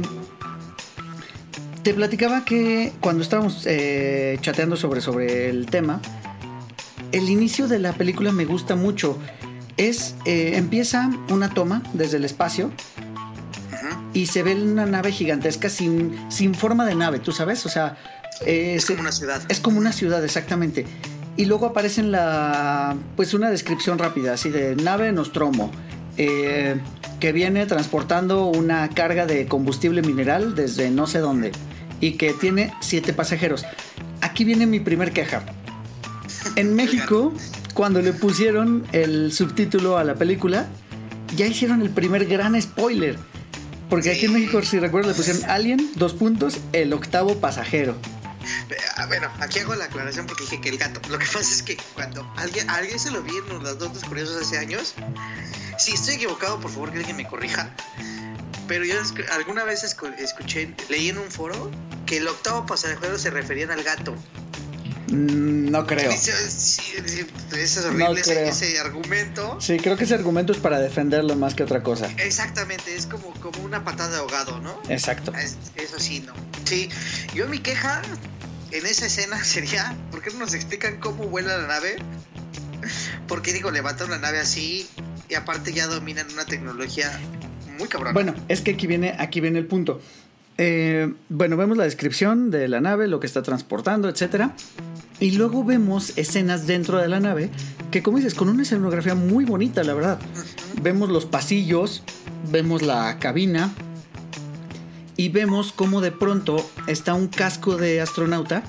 [1.84, 6.02] te platicaba que cuando estábamos eh, chateando sobre, sobre el tema,
[7.12, 9.18] el inicio de la película me gusta mucho.
[9.78, 12.72] Es, eh, empieza una toma desde el espacio
[14.14, 17.66] y se ve una nave gigantesca sin, sin forma de nave, ¿tú sabes?
[17.68, 17.98] O sea,
[18.46, 19.42] eh, es como una ciudad.
[19.50, 20.86] es como una ciudad, exactamente.
[21.36, 22.96] Y luego aparece en la.
[23.16, 25.72] Pues una descripción rápida, así de nave Nostromo.
[26.18, 26.80] eh,
[27.20, 31.52] que viene transportando una carga de combustible mineral desde no sé dónde.
[32.00, 33.66] Y que tiene siete pasajeros.
[34.22, 35.44] Aquí viene mi primer queja.
[36.56, 37.34] En México,
[37.74, 40.68] cuando le pusieron el subtítulo a la película,
[41.36, 43.18] ya hicieron el primer gran spoiler.
[43.90, 44.34] Porque aquí en.
[44.34, 47.96] México, si recuerdas, le pusieron Alien, dos puntos, el octavo pasajero.
[48.96, 51.00] Ah, Bueno, aquí hago la aclaración porque dije que el gato.
[51.10, 54.42] Lo que pasa es que cuando alguien, alguien se lo vi en los datos curiosos
[54.42, 54.94] hace años.
[55.78, 57.70] Si estoy equivocado, por favor que alguien me corrija.
[58.68, 58.96] Pero yo
[59.32, 61.72] alguna vez escu- escuché, leí en un foro
[62.06, 64.16] que el octavo pasajero se referían al gato.
[65.12, 66.12] Mm, No creo.
[66.12, 66.82] Sí, sí,
[67.54, 68.50] es horrible ese, creo.
[68.50, 69.58] ese argumento.
[69.62, 72.10] Sí, creo que ese argumento es para defenderlo más que otra cosa.
[72.18, 74.80] Exactamente, es como, como una patada de ahogado, ¿no?
[74.90, 75.34] Exacto.
[75.34, 76.34] Es- Eso sí, no.
[76.66, 76.90] Sí,
[77.34, 78.02] yo mi queja
[78.72, 81.96] en esa escena sería, ¿por qué no nos explican cómo vuela la nave?
[83.28, 84.88] Porque digo, levantan una nave así
[85.30, 87.12] y aparte ya dominan una tecnología
[87.78, 88.14] muy cabrona.
[88.14, 90.02] Bueno, es que aquí viene, aquí viene el punto.
[90.60, 94.56] Eh, bueno, vemos la descripción de la nave, lo que está transportando, etcétera.
[95.20, 97.50] Y luego vemos escenas dentro de la nave
[97.92, 100.20] que, como dices, con una escenografía muy bonita, la verdad.
[100.82, 102.04] Vemos los pasillos,
[102.52, 103.72] vemos la cabina
[105.16, 108.62] y vemos cómo de pronto está un casco de astronauta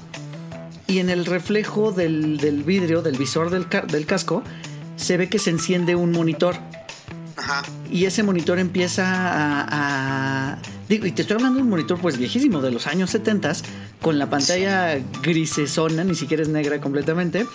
[0.86, 4.42] y en el reflejo del, del vidrio, del visor del, del casco,
[4.96, 6.56] se ve que se enciende un monitor.
[7.36, 7.62] Ajá.
[7.90, 10.58] Y ese monitor empieza a, a-
[10.88, 13.52] Digo, y te estoy hablando de un monitor pues viejísimo, de los años 70,
[14.02, 17.46] con la pantalla grisesona, ni siquiera es negra completamente.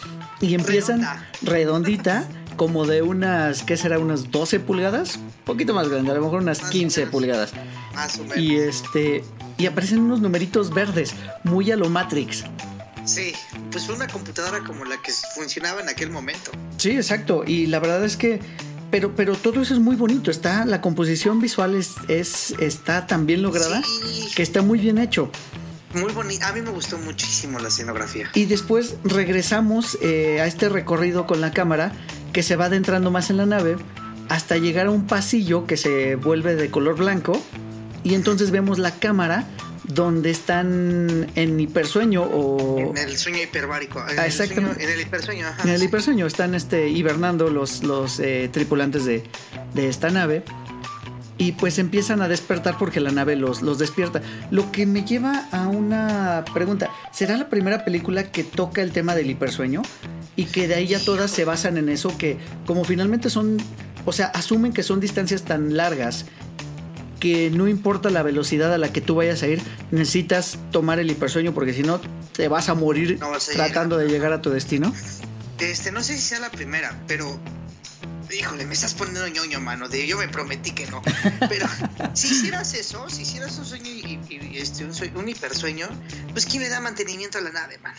[0.41, 1.29] Y empiezan Redonda.
[1.43, 2.27] redondita,
[2.57, 3.99] como de unas, ¿qué será?
[3.99, 5.19] Unas 12 pulgadas.
[5.45, 7.11] poquito más grande, a lo mejor unas Más o 15 menos.
[7.11, 7.53] pulgadas.
[7.95, 8.37] Más o menos.
[8.37, 9.23] Y este...
[9.57, 12.43] Y aparecen unos numeritos verdes, muy a lo Matrix.
[13.05, 13.33] Sí,
[13.71, 16.51] pues fue una computadora como la que funcionaba en aquel momento.
[16.77, 17.43] Sí, exacto.
[17.45, 18.39] Y la verdad es que.
[18.89, 20.31] Pero, pero todo eso es muy bonito.
[20.31, 20.65] Está.
[20.65, 24.29] La composición visual es, es, está tan bien lograda Sí.
[24.35, 25.29] que está muy bien hecho.
[25.93, 26.47] Muy bonita.
[26.49, 28.29] A mí me gustó muchísimo la escenografía.
[28.33, 31.91] Y después regresamos eh, a este recorrido con la cámara
[32.31, 33.77] que se va adentrando más en la nave
[34.29, 37.39] hasta llegar a un pasillo que se vuelve de color blanco.
[38.03, 39.45] Y entonces vemos la cámara
[39.85, 43.99] donde están en hipersueño o En el sueño hiperbárico.
[44.09, 45.63] En, Ah, el, sueño, en el hipersueño, ajá.
[45.63, 45.85] En el sí.
[45.85, 49.23] hipersueño están este, hibernando los, los eh, tripulantes de,
[49.73, 50.43] de esta nave.
[51.43, 54.21] Y pues empiezan a despertar porque la nave los, los despierta.
[54.49, 56.89] Lo que me lleva a una pregunta.
[57.11, 59.81] ¿Será la primera película que toca el tema del hipersueño?
[60.37, 63.57] Y que de ahí ya todas se basan en eso, que como finalmente son,
[64.05, 66.27] o sea, asumen que son distancias tan largas
[67.19, 71.11] que no importa la velocidad a la que tú vayas a ir, necesitas tomar el
[71.11, 71.99] hipersueño porque si no
[72.31, 74.93] te vas a morir No vas a tratando de llegar a tu destino.
[75.59, 77.37] Este, no sé si sea la primera, pero.
[78.37, 79.87] Híjole, me estás poniendo ñoño, mano.
[79.89, 81.01] De yo me prometí que no.
[81.49, 81.67] Pero
[82.13, 84.19] si hicieras eso, si hicieras un sueño y,
[84.57, 85.87] este, un, un hipersueño,
[86.31, 87.97] pues ¿quién le da mantenimiento a la nave, mano?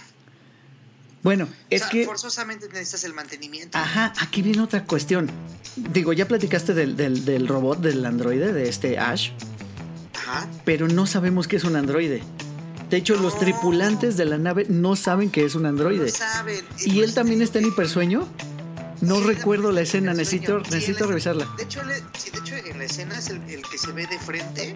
[1.23, 2.05] Bueno, O es sea, que...
[2.05, 3.79] forzosamente necesitas el mantenimiento.
[3.79, 5.31] Ajá, aquí viene otra cuestión.
[5.77, 9.31] Digo, ya platicaste del, del, del robot, del androide, de este Ash,
[10.15, 10.47] Ajá.
[10.67, 12.23] pero no sabemos qué es un androide.
[12.91, 16.05] De hecho, los tripulantes de la nave no saben que es un androide.
[16.05, 16.63] No saben.
[16.85, 18.29] ¿Y él también está en hipersueño?
[19.05, 21.49] No recuerdo la en escena, necesito, necesito revisarla.
[21.57, 22.03] De hecho, de
[22.71, 24.75] en la escena es el, el que se ve de frente.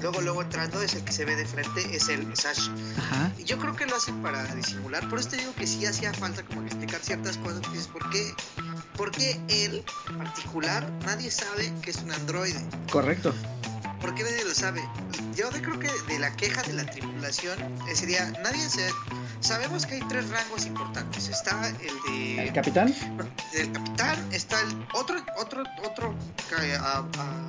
[0.00, 2.70] Luego, luego entrando es el que se ve de frente, es el es Ash.
[2.98, 3.32] Ajá.
[3.36, 5.08] Y Yo creo que lo hacen para disimular.
[5.08, 7.60] Por eso te digo que sí hacía falta como que explicar ciertas cosas.
[7.60, 8.32] que dices, ¿por qué?
[8.96, 12.60] ¿Por qué él, en particular, nadie sabe que es un androide?
[12.90, 13.34] Correcto.
[14.00, 14.82] ¿Por qué nadie lo sabe?
[15.34, 17.58] Yo creo que de la queja de la tripulación
[17.88, 18.88] eh, sería, nadie se...
[19.40, 21.28] Sabemos que hay tres rangos importantes.
[21.28, 21.76] Está el
[22.08, 22.44] de...
[22.48, 22.94] ¿El capitán?
[23.52, 26.14] del capitán, está el otro, otro, otro
[26.80, 27.48] a- a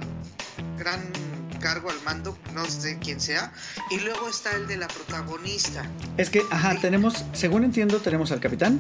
[0.77, 1.01] gran
[1.59, 3.51] cargo al mando, no sé quién sea,
[3.91, 5.83] y luego está el de la protagonista.
[6.17, 8.79] Es que, ajá, tenemos, según entiendo, tenemos al capitán,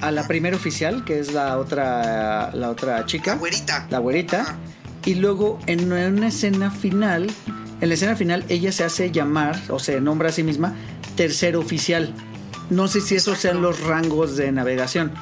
[0.00, 3.86] a la primera oficial, que es la otra, la otra La chica, güerita.
[3.90, 4.56] la güerita, Ajá.
[5.08, 7.30] Y luego en una escena final,
[7.80, 10.74] en la escena final ella se hace llamar o se nombra a sí misma
[11.16, 12.14] tercer oficial.
[12.68, 15.14] No sé si esos sean los rangos de navegación.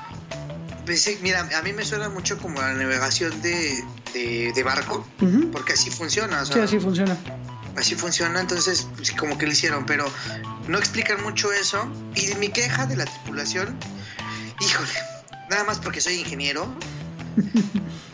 [0.87, 3.81] Pues sí, mira, a mí me suena mucho como la navegación de,
[4.13, 5.07] de, de barco,
[5.53, 6.43] porque así funciona.
[6.43, 7.17] o Sí, así funciona.
[7.77, 10.05] así funciona, entonces pues, como que lo hicieron, pero
[10.67, 11.89] no explican mucho eso.
[12.17, 13.77] Y mi queja de la tripulación,
[14.61, 14.91] híjole,
[15.49, 16.75] nada más porque soy ingeniero.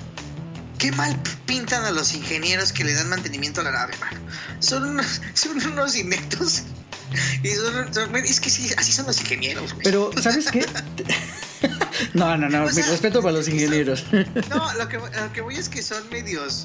[0.83, 1.16] Qué mal
[1.47, 4.18] pintan a los ingenieros que le dan mantenimiento a la nave, mano.
[4.59, 6.64] Son unos, son unos ineptos.
[7.45, 9.85] Y son, son- es que sí, así son los ingenieros, güey.
[9.85, 10.66] Pero, ¿sabes qué?
[12.14, 14.07] no, no, no, O mi sea, respeto para los ingenieros.
[14.51, 16.64] No, lo que, lo que voy es que son medios,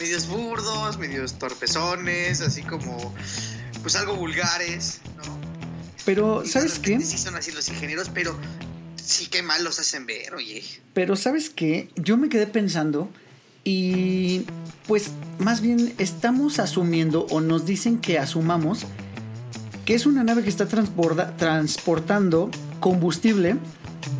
[0.00, 3.14] medios burdos, medios torpezones, así como,
[3.82, 5.38] pues algo vulgares, ¿no?
[6.04, 6.98] Pero, Y ¿sabes qué?
[7.00, 8.36] Sí son así los ingenieros, pero
[9.00, 10.64] sí que mal los hacen ver, oye.
[10.92, 11.88] Pero, ¿sabes qué?
[11.94, 13.12] Yo me quedé pensando
[13.68, 14.46] y
[14.86, 18.86] pues más bien estamos asumiendo o nos dicen que asumamos
[19.84, 22.50] que es una nave que está transborda- transportando
[22.80, 23.56] combustible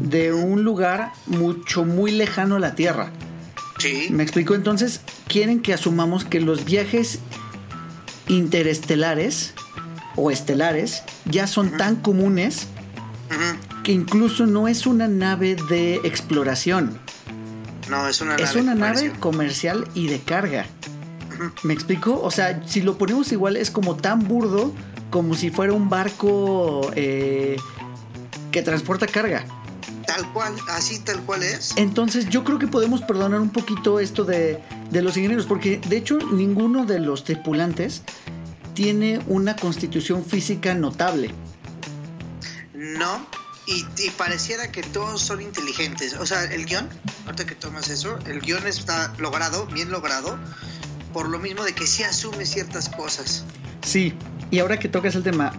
[0.01, 3.11] de un lugar mucho, muy lejano a la Tierra.
[3.79, 4.09] Sí.
[4.11, 4.55] ¿Me explico?
[4.55, 7.21] Entonces, quieren que asumamos que los viajes
[8.29, 9.55] interestelares
[10.17, 12.67] o estelares ya son tan comunes
[13.83, 16.99] que incluso no es una nave de exploración.
[17.88, 19.07] No, es una Es nave una comercial.
[19.09, 20.66] nave comercial y de carga.
[21.62, 22.20] ¿Me explico?
[22.22, 24.72] O sea, si lo ponemos igual, es como tan burdo
[25.11, 27.57] como si fuera un barco eh,
[28.51, 29.44] que transporta carga.
[30.07, 31.74] Tal cual, así tal cual es.
[31.77, 34.59] Entonces yo creo que podemos perdonar un poquito esto de,
[34.90, 38.03] de los ingenieros, porque de hecho ninguno de los tripulantes
[38.74, 41.31] tiene una constitución física notable.
[42.74, 43.27] No,
[43.69, 46.15] y, y pareciera que todos son inteligentes.
[46.15, 46.89] O sea, el guion,
[47.27, 50.39] ahorita que tomas eso, el guion está logrado, bien logrado,
[51.13, 53.45] por lo mismo de que sí asume ciertas cosas.
[53.83, 54.15] Sí,
[54.51, 55.53] y ahora que tocas el tema,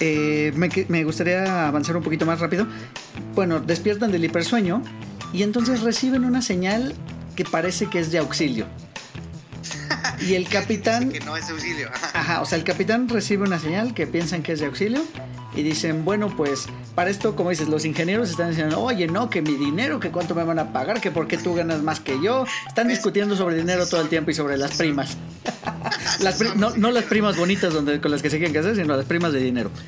[0.00, 2.66] eh, me, me gustaría avanzar un poquito más rápido.
[3.34, 4.82] Bueno, despiertan del hipersueño
[5.32, 6.94] y entonces reciben una señal
[7.36, 8.66] que parece que es de auxilio.
[10.18, 11.10] Y el capitán...
[11.10, 11.90] Que no es auxilio.
[12.14, 15.04] Ajá, o sea, el capitán recibe una señal que piensan que es de auxilio
[15.56, 19.42] y dicen, bueno, pues para esto, como dices, los ingenieros están diciendo, oye, no, que
[19.42, 22.20] mi dinero, que cuánto me van a pagar, que por qué tú ganas más que
[22.22, 22.44] yo.
[22.68, 25.16] Están discutiendo sobre dinero todo el tiempo y sobre las primas.
[26.20, 28.96] Las pri- no, no las primas bonitas donde, con las que se quieren casar, sino
[28.96, 29.70] las primas de dinero.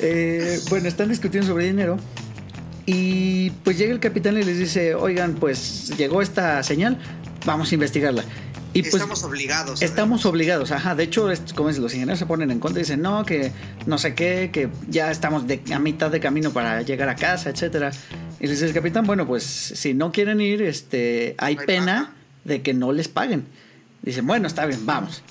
[0.00, 1.96] Eh, bueno, están discutiendo sobre dinero.
[2.86, 6.98] Y pues llega el capitán y les dice, oigan, pues llegó esta señal,
[7.46, 8.24] vamos a investigarla.
[8.74, 9.82] Y pues Estamos obligados.
[9.82, 10.94] estamos obligados, ajá.
[10.94, 13.52] De hecho, es- como dicen, los ingenieros se ponen en contra y dicen, no, que
[13.86, 17.50] no sé qué, que ya estamos de, a mitad de camino para llegar a casa,
[17.50, 17.90] etcétera.
[18.40, 21.66] Y les dice el capitán, bueno, pues si no quieren ir, este, hay No hay
[21.66, 22.12] pena
[22.44, 23.44] de que no les paguen.
[24.02, 25.22] Dicen, bueno, está bien, vamos.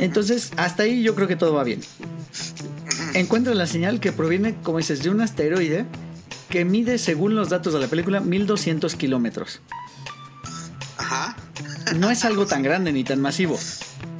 [0.00, 1.80] Entonces, hasta ahí yo creo que todo va bien.
[3.14, 5.84] Encuentran la señal que proviene, como dices, de un asteroide
[6.48, 9.60] que mide, según los datos de la película, 1200 kilómetros.
[10.98, 11.36] Ajá.
[11.96, 13.58] No es algo tan grande ni tan masivo.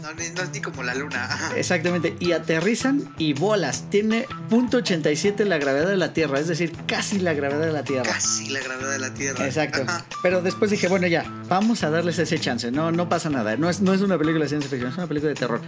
[0.02, 1.28] No, ni- no es ni como la luna.
[1.56, 2.16] Exactamente.
[2.20, 3.84] Y aterrizan y bolas.
[3.90, 8.10] Tiene .87 la gravedad de la Tierra, es decir, casi la gravedad de la Tierra.
[8.12, 9.46] Casi la gravedad de la Tierra.
[9.46, 9.82] Exacto.
[9.86, 10.04] Ajá.
[10.22, 12.70] Pero después dije, bueno, ya, vamos a darles ese chance.
[12.72, 13.56] No, no pasa nada.
[13.56, 15.60] No es, no es una película de ciencia ficción, es una película de terror.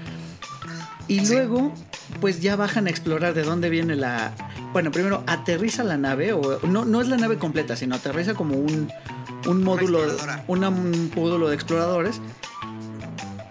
[1.07, 1.35] Y Sí.
[1.35, 1.75] luego,
[2.21, 4.33] pues ya bajan a explorar de dónde viene la.
[4.73, 8.57] Bueno, primero aterriza la nave, o no, no es la nave completa, sino aterriza como
[8.57, 8.90] un,
[9.46, 10.00] un módulo,
[10.46, 12.20] una- un módulo de exploradores.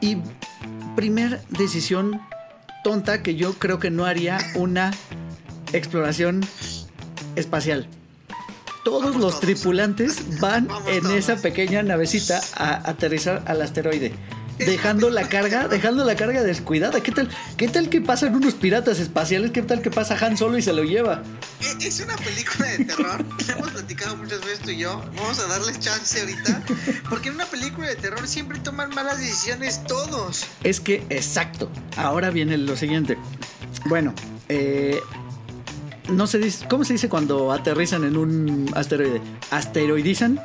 [0.02, 0.18] Y
[0.96, 2.22] primer decisión
[2.84, 4.92] tonta que yo creo que no haría una
[5.72, 6.42] exploración
[7.36, 7.88] espacial.
[8.84, 9.40] Todos Vamos los todos.
[9.42, 11.16] tripulantes van Vamos en todos.
[11.16, 14.12] esa pequeña navecita a aterrizar al asteroide.
[14.58, 17.02] Dejando la carga, dejando la carga descuidada.
[17.02, 17.30] ¿Qué tal?
[17.58, 19.52] ¿Qué tal que pasan unos piratas espaciales?
[19.52, 21.24] ¿Qué tal que pasa Han Solo y se lo lleva?
[21.62, 23.26] Eh, Es una película de terror.
[23.48, 25.04] La hemos platicado muchas veces tú y yo.
[25.16, 26.62] Vamos a darles chance ahorita.
[27.10, 30.46] Porque en una película de terror siempre toman malas decisiones todos.
[30.64, 31.70] Es que, exacto.
[31.98, 33.18] Ahora viene lo siguiente.
[33.86, 34.14] Bueno,
[34.50, 35.00] eh,
[36.10, 39.22] no se dice, ¿cómo se dice cuando aterrizan en un asteroide?
[39.52, 40.40] ¿Asteroidizan?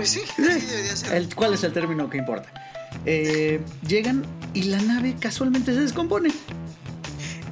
[0.00, 0.42] Pues sí, Sí.
[0.42, 1.14] debería ser.
[1.14, 2.48] El- ¿Cuál es el término que importa?
[3.04, 6.30] Eh, llegan y la nave casualmente se descompone.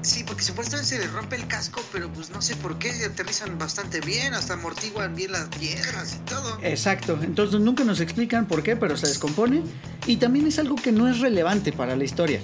[0.00, 3.58] Sí, porque supuestamente se le rompe el casco, pero pues no sé por qué aterrizan
[3.58, 6.58] bastante bien, hasta amortiguan bien las piedras y todo.
[6.62, 9.62] Exacto, entonces nunca nos explican por qué, pero se descompone.
[10.06, 12.40] Y también es algo que no es relevante para la historia.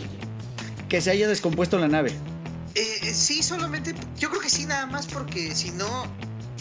[0.91, 2.11] Que se haya descompuesto la nave.
[2.75, 6.07] Eh, eh, sí, solamente, yo creo que sí, nada más porque si no,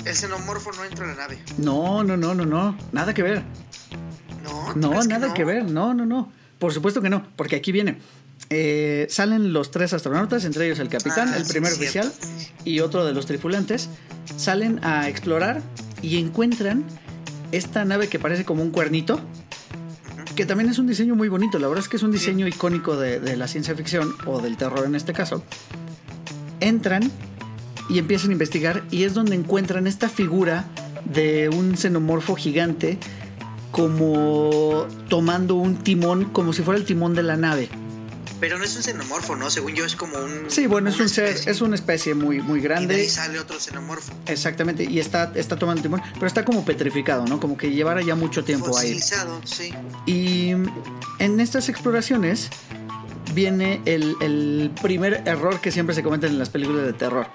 [0.06, 1.40] el xenomorfo no entra a la nave.
[1.58, 2.78] No, no, no, no, no.
[2.92, 3.44] Nada que ver.
[4.44, 5.34] No, ¿tú No, nada no?
[5.34, 5.70] que ver.
[5.70, 6.32] No, no, no.
[6.60, 7.98] Por supuesto que no, porque aquí viene.
[8.50, 12.12] Eh, salen los tres astronautas, entre ellos el capitán, Ah, el primer oficial
[12.66, 13.90] y otro de los tripulantes.
[14.38, 15.62] Salen a explorar
[16.02, 16.84] y encuentran
[17.52, 19.20] esta nave que parece como un cuernito,
[20.36, 21.58] que también es un diseño muy bonito.
[21.60, 24.58] La verdad es que es un diseño icónico de, de la ciencia ficción o del
[24.58, 25.44] terror en este caso.
[26.60, 27.12] Entran
[27.90, 30.66] y empiezan a investigar y es donde encuentran esta figura
[31.06, 32.98] de un xenomorfo gigante
[33.72, 37.70] como tomando un timón, como si fuera el timón de la nave.
[38.40, 39.50] Pero no es un xenomorfo, ¿no?
[39.50, 40.46] Según yo es como un...
[40.52, 42.96] Sí, bueno, es un ser, es una especie muy, muy Y de grande.
[42.96, 44.12] ahí sale otro xenomorfo.
[44.28, 47.40] Exactamente, y está, está tomando timón, pero está como petrificado, ¿no?
[47.40, 49.00] Como que llevara ya mucho tiempo ahí.
[49.46, 49.74] Sí.
[50.06, 50.50] Y
[51.20, 52.50] en estas exploraciones
[53.34, 57.28] viene el, el primer error que siempre se cometen en las películas de terror.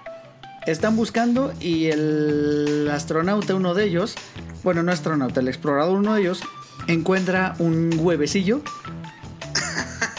[0.69, 4.15] Están buscando y el astronauta, uno de ellos,
[4.63, 6.43] bueno, no astronauta, el explorador, uno de ellos,
[6.89, 8.61] encuentra un huevecillo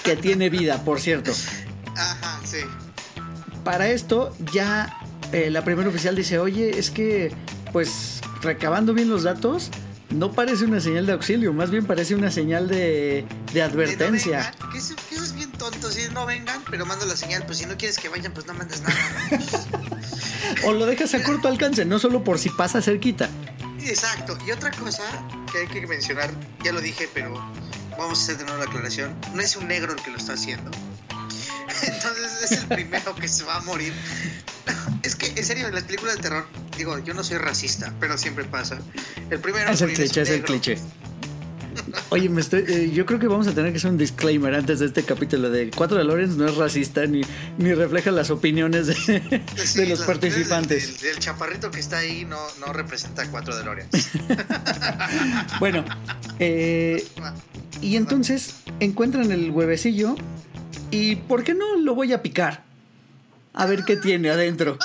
[0.03, 1.33] que tiene vida, por cierto.
[1.95, 2.61] Ajá, sí.
[3.63, 4.97] Para esto ya
[5.33, 7.31] eh, la primera oficial dice, oye, es que
[7.71, 9.69] pues recabando bien los datos,
[10.09, 13.23] no parece una señal de auxilio, más bien parece una señal de,
[13.53, 14.51] de De no advertencia.
[14.71, 17.59] que, eso, que eso es bien tonto, si no vengan, pero mando la señal, pues
[17.59, 18.95] si no quieres que vayan, pues no mandes nada.
[20.65, 23.29] O lo dejas a corto alcance, no solo por si pasa cerquita.
[23.83, 24.37] Exacto.
[24.45, 25.03] Y otra cosa
[25.51, 26.31] que hay que mencionar,
[26.63, 27.33] ya lo dije, pero
[27.97, 29.15] vamos a hacer de nuevo la aclaración.
[29.33, 30.71] No es un negro el que lo está haciendo.
[31.83, 33.93] Entonces es el primero que se va a morir.
[35.01, 36.45] Es que en serio, en las películas de terror,
[36.77, 38.77] digo, yo no soy racista, pero siempre pasa.
[39.29, 40.77] El primero Es el cliché, es el cliché.
[42.09, 44.79] Oye, me estoy- eh, yo creo que vamos a tener que hacer un disclaimer antes
[44.79, 47.21] de este capítulo de Cuatro de Lorenz no es racista ni,
[47.57, 51.01] ni refleja las opiniones de, Sí, de los participantes.
[51.01, 53.87] del chaparrito que está ahí no, no representa a cuatro de Lorian.
[55.59, 55.83] Bueno,
[56.39, 57.05] eh,
[57.81, 60.15] y entonces encuentran el huevecillo
[60.91, 62.63] y ¿por qué no lo voy a picar?
[63.53, 64.77] A ver qué tiene adentro.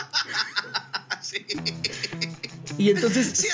[1.22, 1.44] sí,
[2.78, 3.48] Y entonces sí,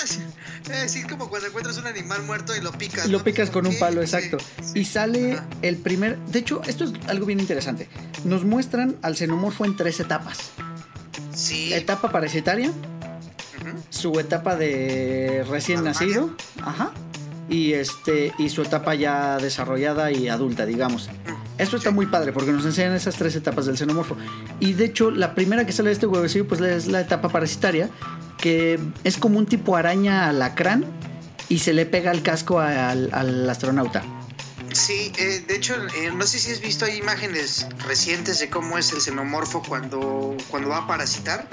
[0.87, 3.07] sí, como cuando encuentras un animal muerto y lo picas.
[3.07, 3.23] lo ¿no?
[3.23, 4.37] picas con un palo, sí, exacto.
[4.61, 4.79] sí.
[4.79, 5.45] Y sale Ajá.
[5.61, 6.17] el primer...
[6.19, 7.87] De hecho, esto es algo bien interesante.
[8.23, 10.51] Nos muestran al xenomorfo en tres etapas.
[11.33, 11.73] Sí.
[11.73, 12.71] Etapa parasitaria,
[13.89, 16.91] su etapa de recién nacido, ajá,
[17.49, 21.09] y este y su etapa ya desarrollada y adulta, digamos.
[21.57, 24.15] Esto está muy padre porque nos enseñan esas tres etapas del xenomorfo.
[24.59, 27.89] Y de hecho, la primera que sale de este huevecillo pues es la etapa parasitaria,
[28.41, 30.83] que es como un tipo araña alacrán
[31.49, 34.03] y se le pega el casco al, al astronauta.
[34.73, 38.77] Sí, eh, de hecho, eh, no sé si has visto hay imágenes recientes de cómo
[38.77, 41.47] es el xenomorfo cuando, cuando va a parasitar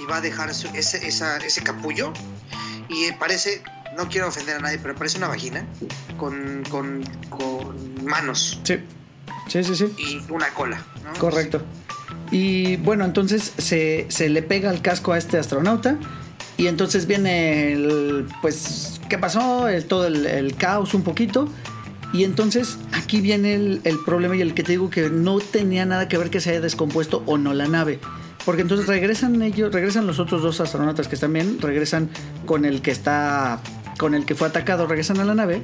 [0.00, 2.12] y va a dejar su- ese, esa- ese capullo
[2.88, 3.62] y eh, parece,
[3.96, 5.66] no quiero ofender a nadie, pero parece una vagina
[6.16, 8.78] con, con, con manos Sí,
[9.48, 9.92] sí, sí, sí.
[9.98, 10.82] y una cola.
[11.04, 11.12] ¿no?
[11.20, 11.62] Correcto.
[12.30, 15.96] Y bueno, entonces se, se le pega el casco a este astronauta.
[16.56, 18.26] Y entonces viene el.
[18.40, 19.66] Pues, ¿qué pasó?
[19.88, 21.48] Todo el, caos un poquito.
[22.12, 25.86] Y entonces aquí viene el, el problema y el que te digo que no tenía
[25.86, 28.00] nada que ver que se haya descompuesto o no la nave.
[28.44, 32.10] Porque entonces regresan ellos, regresan los otros dos astronautas que están bien, regresan
[32.44, 33.60] con el que está,
[33.98, 35.62] con el que fue atacado, regresan a la nave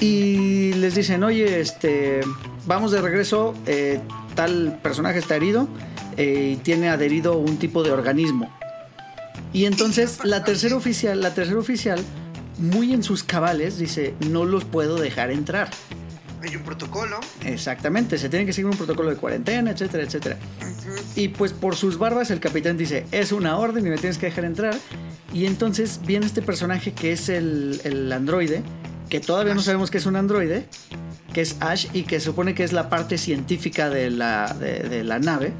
[0.00, 2.20] y les dicen, oye, este,
[2.66, 4.00] vamos de regreso, eh,
[4.34, 5.68] tal personaje está herido
[6.16, 8.50] eh, y tiene adherido un tipo de organismo.
[9.54, 12.00] Y entonces la tercera oficial, la tercera oficial,
[12.58, 15.70] muy en sus cabales, dice, no los puedo dejar entrar.
[16.42, 17.20] Hay un protocolo.
[17.44, 20.36] Exactamente, se tiene que seguir un protocolo de cuarentena, etcétera, etcétera.
[21.14, 24.26] Y pues por sus barbas el capitán dice, es una orden y me tienes que
[24.26, 24.76] dejar entrar.
[25.32, 28.60] Y entonces viene este personaje que es el, el androide,
[29.08, 30.66] que todavía no sabemos que es un androide,
[31.32, 34.80] que es Ash y que se supone que es la parte científica de la, de,
[34.80, 35.52] de la nave.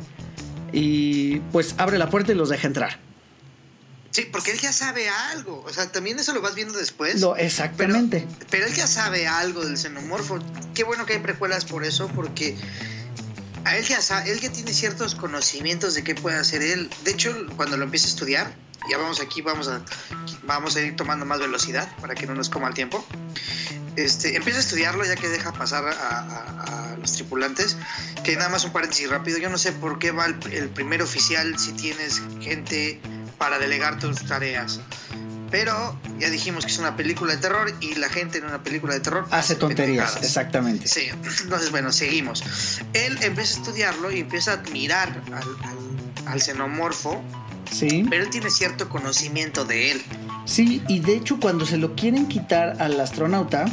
[0.72, 3.03] Y pues abre la puerta y los deja entrar.
[4.14, 5.64] Sí, porque él ya sabe algo.
[5.66, 7.20] O sea, también eso lo vas viendo después.
[7.20, 8.24] Lo, exactamente.
[8.48, 10.38] Pero él ya sabe algo del xenomorfo.
[10.72, 12.56] Qué bueno que hay precuelas por eso, porque
[13.64, 16.88] a él ya sa- él ya tiene ciertos conocimientos de qué puede hacer él.
[17.02, 18.54] De hecho, cuando lo empieza a estudiar,
[18.88, 19.82] ya vamos aquí, vamos a,
[20.44, 23.04] vamos a ir tomando más velocidad para que no nos coma el tiempo.
[23.96, 27.76] Este, empieza a estudiarlo ya que deja pasar a, a- a los tripulantes.
[28.22, 29.38] Que nada más un paréntesis rápido.
[29.38, 33.00] Yo no sé por qué va el, el primer oficial si tienes gente
[33.38, 34.80] para delegar tus tareas.
[35.50, 38.94] Pero ya dijimos que es una película de terror y la gente en una película
[38.94, 40.24] de terror Hace tonterías, pendejadas.
[40.24, 40.88] exactamente.
[40.88, 41.02] Sí,
[41.42, 42.42] entonces bueno, seguimos.
[42.92, 47.22] Él empieza a estudiarlo y empieza a admirar al, al- al xenomorfo,
[47.70, 48.04] Sí.
[48.10, 50.02] pero él tiene cierto conocimiento de él.
[50.44, 53.64] Sí, y de hecho cuando se lo quieren quitar al astronauta,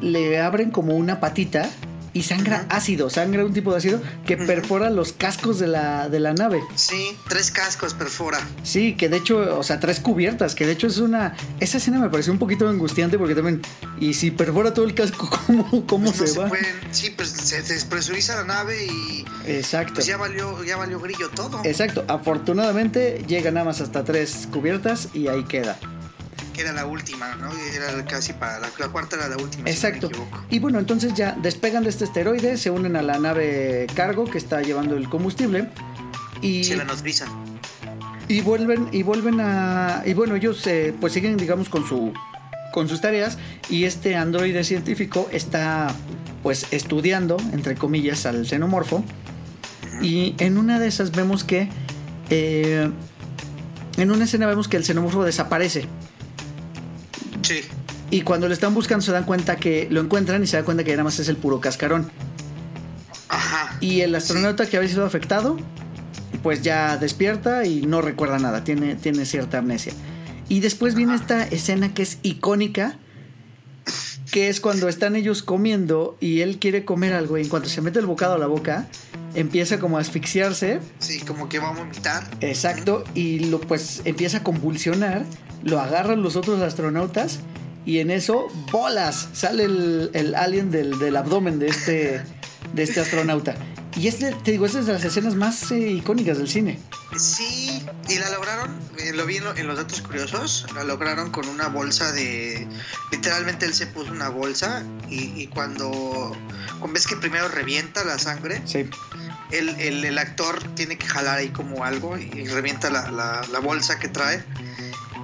[0.00, 1.68] le abren como una patita
[2.16, 6.18] y sangra ácido, sangra un tipo de ácido que perfora los cascos de la, de
[6.20, 6.62] la nave.
[6.74, 8.38] Sí, tres cascos perfora.
[8.62, 11.34] Sí, que de hecho, o sea, tres cubiertas, que de hecho es una...
[11.60, 13.60] Esa escena me pareció un poquito angustiante porque también...
[14.00, 16.48] Y si perfora todo el casco, ¿cómo, cómo Pues no se, se va?
[16.48, 19.94] pueden- sí, pues se despresuriza la nave y Exacto.
[19.94, 21.60] pues ya valió, ya valió grillo todo.
[21.64, 22.04] Exacto.
[22.08, 25.76] Afortunadamente llega nada más hasta tres cubiertas y ahí queda.
[26.56, 27.50] Que era la última, ¿no?
[27.74, 29.68] Era casi para la, la cuarta era la última.
[29.68, 30.06] Exacto.
[30.08, 30.44] Si no me equivoco.
[30.48, 34.38] Y bueno, entonces ya despegan de este asteroide, se unen a la nave cargo que
[34.38, 35.68] está llevando el combustible
[36.40, 37.26] y, Sí, la nodriza.
[38.28, 42.12] y vuelven y vuelven a y bueno ellos eh, pues siguen digamos con su
[42.72, 43.38] con sus tareas
[43.70, 45.94] y este androide científico está
[46.42, 49.04] pues estudiando entre comillas al xenomorfo
[50.02, 51.68] y en una de esas vemos que
[52.30, 52.90] eh,
[53.96, 55.86] en una escena vemos que el xenomorfo desaparece
[57.46, 57.60] Sí.
[58.10, 60.84] y cuando lo están buscando se dan cuenta que lo encuentran y se dan cuenta
[60.84, 62.10] que nada más es el puro cascarón
[63.28, 63.76] Ajá.
[63.80, 65.56] Y el astronauta que había sido afectado,
[66.44, 69.92] pues ya despierta y no recuerda nada, tiene, tiene cierta amnesia.
[70.48, 72.96] Y después viene esta escena que es icónica,
[74.30, 77.80] que es cuando están ellos comiendo y él quiere comer algo y en cuanto se
[77.80, 78.86] mete el bocado a la boca,
[79.34, 82.22] empieza como a asfixiarse, Sí, como que va a vomitar.
[82.40, 85.24] exacto, y lo pues empieza a convulsionar,
[85.62, 87.40] lo agarran los otros astronautas
[87.84, 92.22] y en eso, bolas, sale el, el alien del, del abdomen de este,
[92.72, 93.54] de este astronauta.
[93.96, 96.78] Y este, te digo, esta es de las escenas más eh, icónicas del cine.
[97.18, 101.30] Sí, y la lograron, eh, lo vi en, lo- en los datos curiosos, la lograron
[101.30, 102.68] con una bolsa de...
[103.10, 106.36] Literalmente él se puso una bolsa y, y cuando,
[106.92, 108.84] ves que primero revienta la sangre, Sí.
[109.52, 113.40] el, el, el actor tiene que jalar ahí como algo y, y revienta la, la,
[113.50, 114.44] la bolsa que trae.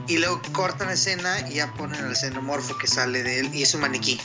[0.09, 3.63] Y luego cortan la escena y ya ponen al xenomorfo que sale de él y
[3.63, 4.21] es un maniquí.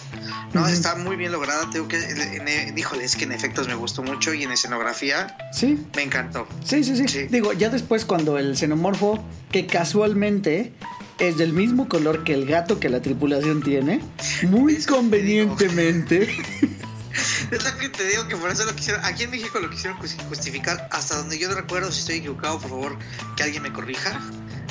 [0.53, 1.69] No, está muy bien lograda.
[1.69, 5.79] Tengo que, en- híjole, es que en efectos me gustó mucho y en escenografía Sí,
[5.95, 6.47] me encantó.
[6.65, 7.27] sí, sí, sí, Sí.
[7.29, 10.73] Digo, ya después cuando el xenomorfo, que casualmente
[11.19, 14.01] es del mismo color que el gato que la tripulación tiene,
[14.43, 16.27] muy Es convenientemente.
[17.51, 19.03] Es lo que te digo que por eso lo quisieron.
[19.05, 20.87] Aquí en México lo quisieron justi- justificar.
[20.91, 22.97] Hasta donde yo no recuerdo, si estoy equivocado, por favor,
[23.35, 24.19] que alguien me corrija.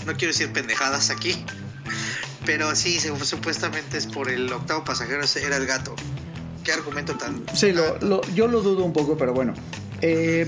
[0.06, 1.44] No quiero decir pendejadas aquí.
[2.44, 5.94] Pero sí, se- supuestamente es por el octavo pasajero, era el gato.
[6.64, 7.44] ¿Qué argumento tan.?
[7.54, 9.54] Sí, lo, lo- yo lo dudo un poco, pero bueno.
[10.00, 10.46] Eh,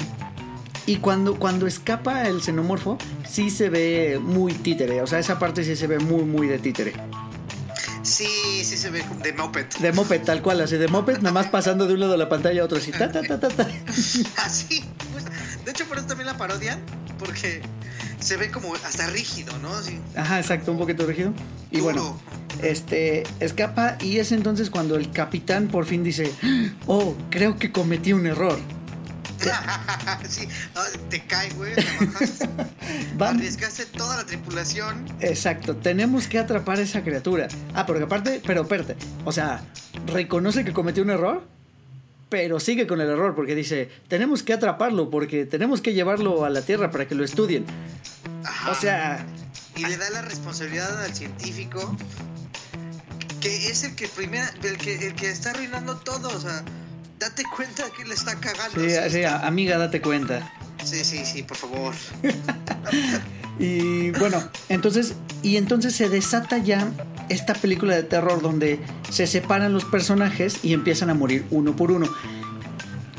[0.86, 2.98] y cuando, cuando escapa el xenomorfo,
[3.28, 5.02] sí se ve muy títere.
[5.02, 6.92] O sea, esa parte sí se ve muy, muy de títere.
[8.02, 9.66] Sí, sí se ve de moped.
[9.80, 12.28] De moped, tal cual, así de moped, nada más pasando de un lado de la
[12.28, 13.68] pantalla a otro, así, ta, ta, ta, ta, ta.
[14.44, 14.82] Así.
[15.12, 15.24] pues,
[15.64, 16.80] de hecho, por eso también la parodian.
[17.18, 17.60] Porque
[18.20, 19.72] se ve como hasta rígido, ¿no?
[19.74, 21.32] Así, Ajá, exacto, un poquito rígido.
[21.70, 22.18] Y bueno,
[22.62, 26.32] este, escapa y es entonces cuando el capitán por fin dice,
[26.86, 28.58] oh, creo que cometí un error.
[30.28, 30.48] sí,
[31.10, 31.72] te cae, güey.
[33.20, 35.06] Arriesgaste toda la tripulación.
[35.20, 37.48] Exacto, tenemos que atrapar a esa criatura.
[37.74, 39.62] Ah, porque aparte, pero espérate, o sea,
[40.06, 41.46] reconoce que cometió un error,
[42.28, 46.50] pero sigue con el error porque dice, tenemos que atraparlo porque tenemos que llevarlo a
[46.50, 47.64] la Tierra para que lo estudien.
[48.44, 48.70] Ajá.
[48.70, 49.26] O sea,
[49.76, 51.96] y le da la responsabilidad al científico
[53.40, 56.64] que es el que primera el que el que está arruinando todo o sea
[57.20, 60.52] date cuenta que le está cagando sí, Sí, amiga, date cuenta.
[60.84, 61.94] sí sí sí por favor
[63.58, 66.92] Y bueno, entonces, y entonces se desata ya
[67.28, 68.78] esta película de terror donde
[69.10, 72.06] se separan los personajes y empiezan a morir uno por uno.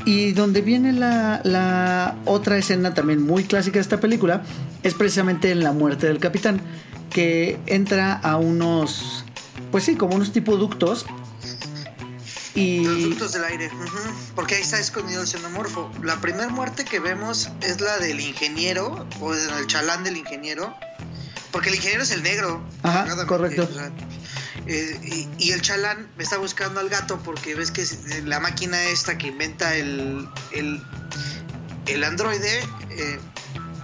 [0.06, 4.42] Y donde viene la, la otra escena también muy clásica de esta película
[4.82, 6.60] es precisamente en la muerte del capitán,
[7.10, 9.24] que entra a unos,
[9.70, 11.04] pues sí, como unos tipo ductos.
[11.06, 13.98] los Y ductos del aire ujú,
[14.34, 19.06] porque ahí está escondido el xenomorfo la primera muerte que vemos es la del ingeniero
[19.20, 20.74] o del chalán del ingeniero
[21.52, 23.68] porque el ingeniero es el negro Ajá, correcto.
[23.70, 23.90] o sea,
[24.66, 27.84] eh, y, y el chalán me está buscando al gato porque ves que
[28.24, 30.82] la máquina esta que inventa el, el,
[31.86, 33.18] el androide eh,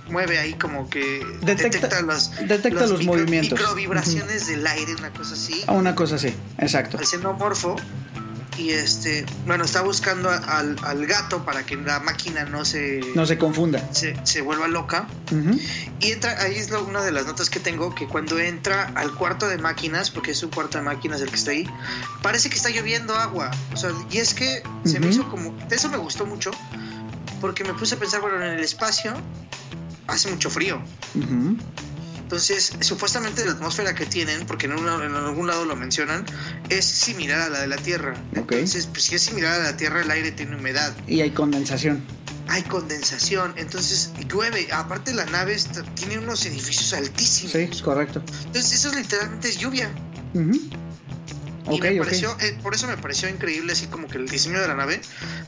[0.09, 3.59] mueve ahí como que Detecta- detecta, los, detecta los movimientos.
[3.59, 6.99] microvibraciones del aire, una cosa así, a una cosa así, exacto.
[6.99, 7.77] al xenomorfo.
[8.59, 13.01] Y este, bueno, está buscando a- al, al gato para que la máquina no se,
[13.15, 13.87] No se confunda.
[13.93, 15.07] se, se vuelva loca.
[16.01, 19.15] Y entra, ahí es lo- una de las notas que tengo, que cuando entra al
[19.15, 21.69] cuarto de máquinas, porque es un cuarto de máquinas el que está ahí,
[22.23, 23.51] parece que está lloviendo agua.
[23.75, 26.51] O sea, y es que se me hizo como, eso me gustó mucho,
[27.41, 29.13] porque me puse a pensar, bueno, en el espacio
[30.07, 30.81] hace mucho frío.
[31.15, 31.57] Ujú.
[32.27, 36.25] Entonces, supuestamente la atmósfera que tienen, porque en, una- en algún lado lo mencionan,
[36.71, 38.21] es similar a la de la Tierra.
[38.35, 42.03] Entonces, pues si es similar a la Tierra, el aire tiene humedad Y hay condensación.
[42.49, 44.67] hay condensación, entonces llueve.
[44.73, 47.53] Aparte la nave está- tiene unos edificios altísimos.
[47.53, 48.21] Sí, correcto.
[48.47, 49.89] Entonces eso literalmente es lluvia.
[50.35, 50.51] Ujú.
[50.53, 54.61] y Ok, me pareció, eh, por eso me pareció increíble así como que el diseño
[54.61, 55.01] de la nave,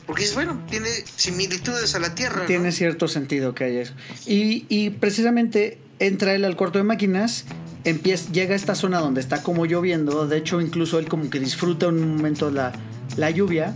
[0.05, 2.41] porque es bueno, tiene similitudes a la Tierra.
[2.41, 2.45] ¿no?
[2.45, 3.93] Tiene cierto sentido que haya eso.
[4.25, 7.45] Y, y precisamente entra él al cuarto de máquinas,
[7.83, 11.39] empieza, llega a esta zona donde está como lloviendo, de hecho incluso él como que
[11.39, 12.71] disfruta un momento la,
[13.17, 13.75] la lluvia,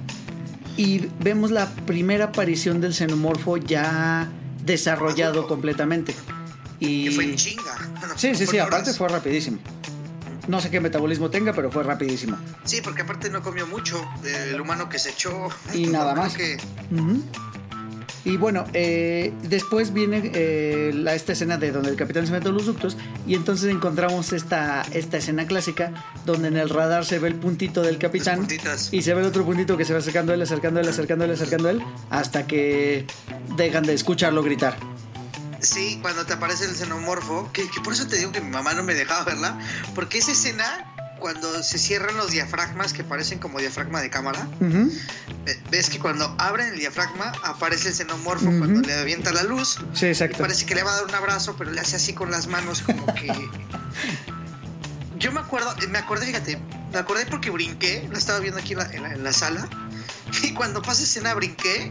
[0.78, 4.28] y vemos la primera aparición del xenomorfo ya
[4.66, 6.16] desarrollado completamente.
[6.80, 7.06] Y...
[7.06, 7.92] Que fue en chinga.
[8.16, 8.98] Sí, sí, sí, aparte horas.
[8.98, 9.60] fue rapidísimo.
[10.48, 12.38] No sé qué metabolismo tenga, pero fue rapidísimo.
[12.66, 14.04] Sí, porque aparte no comió mucho.
[14.26, 15.48] El humano que se echó.
[15.74, 16.34] Y nada más.
[16.34, 16.58] Que.
[18.26, 22.48] Y bueno, eh, después viene eh, la, esta escena de donde el capitán se mete
[22.48, 22.96] a los ductos
[23.28, 25.92] y entonces encontramos esta, esta escena clásica
[26.26, 28.48] donde en el radar se ve el puntito del capitán
[28.92, 30.90] y se ve el otro puntito que se va acercando a él, acercando a él,
[30.90, 33.06] acercando a él, acercando a él, hasta que
[33.58, 34.78] dejan de escucharlo gritar.
[35.60, 38.74] Sí, cuando te aparece el xenomorfo, que, que por eso te digo que mi mamá
[38.74, 39.58] no me dejaba verla,
[39.96, 40.93] porque esa escena,
[41.24, 44.46] cuando se cierran los diafragmas que parecen como diafragma de cámara,
[45.72, 48.58] ves que cuando abren el diafragma aparece el xenomorfo Ujú.
[48.60, 49.80] cuando le avienta la luz.
[49.94, 50.40] Sí, Y exacto.
[50.40, 52.82] parece que le va a dar un abrazo, pero le hace así con las manos
[52.82, 53.32] como que...
[55.18, 56.60] Yo me acuerdo, me acordé, fíjate,
[56.92, 59.66] me acordé porque brinqué, lo estaba viendo aquí en la, en la- en la sala,
[60.42, 61.90] y cuando pasa escena brinqué,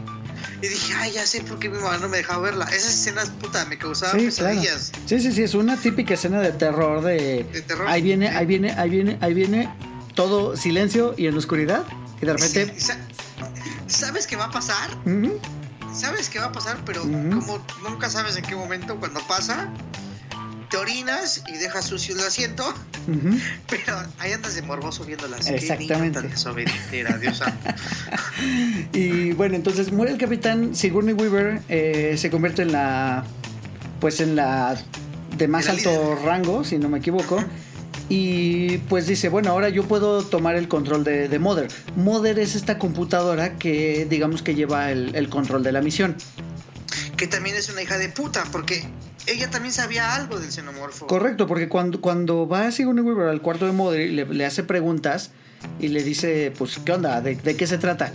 [0.61, 2.65] Y dije, ay, ya sé por qué mi mamá no me dejaba verla.
[2.65, 4.53] Esas escenas, puta, me causaban Sí, claro.
[4.55, 4.91] pesadillas.
[5.05, 7.43] Sí, sí, sí, es una típica escena de terror de...
[7.51, 7.87] De terror.
[7.87, 9.69] Ahí viene, ahí viene, ahí viene, ahí viene
[10.15, 11.83] todo silencio y en la oscuridad
[12.21, 12.73] y de repente...
[12.77, 12.91] Sí,
[13.87, 14.89] ¿Sabes qué va a pasar?
[15.93, 19.69] sabes qué va a pasar, pero como nunca sabes en qué momento, cuando pasa,
[20.73, 22.63] te orinas y dejas sucio el asiento,
[23.69, 25.47] pero ahí andas de morboso viéndolas.
[25.47, 26.21] Exactamente.
[26.21, 27.69] Tan Dios santo.
[28.91, 33.23] Y bueno, entonces muere el capitán, Sigourney Weaver eh, se convierte en la,
[33.99, 34.75] pues en la
[35.37, 36.25] de más la alto líder.
[36.25, 37.43] rango, si no me equivoco.
[38.09, 41.67] Y pues dice, bueno, ahora yo puedo tomar el control de, de Mother.
[41.95, 46.15] Mother es esta computadora que digamos que lleva el, el control de la misión.
[47.15, 48.83] Que también es una hija de puta, porque
[49.27, 51.07] ella también sabía algo del xenomorfo.
[51.07, 54.63] Correcto, porque cuando, cuando va Sigourney Weaver al cuarto de Mother y le, le hace
[54.63, 55.31] preguntas
[55.79, 57.21] y le dice, pues, ¿qué onda?
[57.21, 58.11] ¿De, de qué se trata?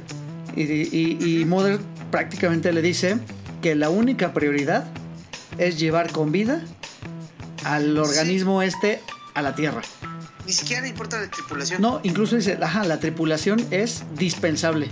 [0.56, 1.80] Y, y, y Mother
[2.10, 3.18] prácticamente le dice
[3.62, 4.84] que la única prioridad
[5.56, 6.62] es llevar con vida
[7.64, 9.00] al organismo este
[9.34, 9.82] a la Tierra.
[10.46, 11.82] Ni siquiera le importa la tripulación.
[11.82, 14.88] No, incluso dice, ajá, la tripulación es dispensable.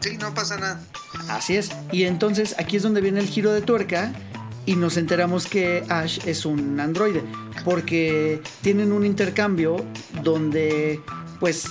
[0.00, 0.80] Sí, no pasa nada.
[1.28, 1.70] Así es.
[1.92, 4.12] Y entonces aquí es donde viene el giro de tuerca
[4.66, 7.22] y nos enteramos que Ash es un androide.
[7.64, 9.84] Porque tienen un intercambio
[10.22, 11.00] donde,
[11.38, 11.64] pues,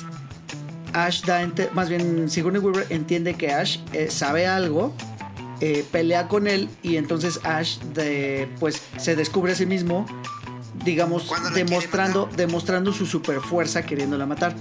[0.93, 4.93] Ash da, más bien Sigourney Weaver entiende que Ash eh, sabe algo,
[5.61, 10.05] eh, pelea con él y entonces Ash, de, pues, se descubre a sí mismo,
[10.83, 14.55] digamos, demostrando, demostrando su super fuerza queriéndola matar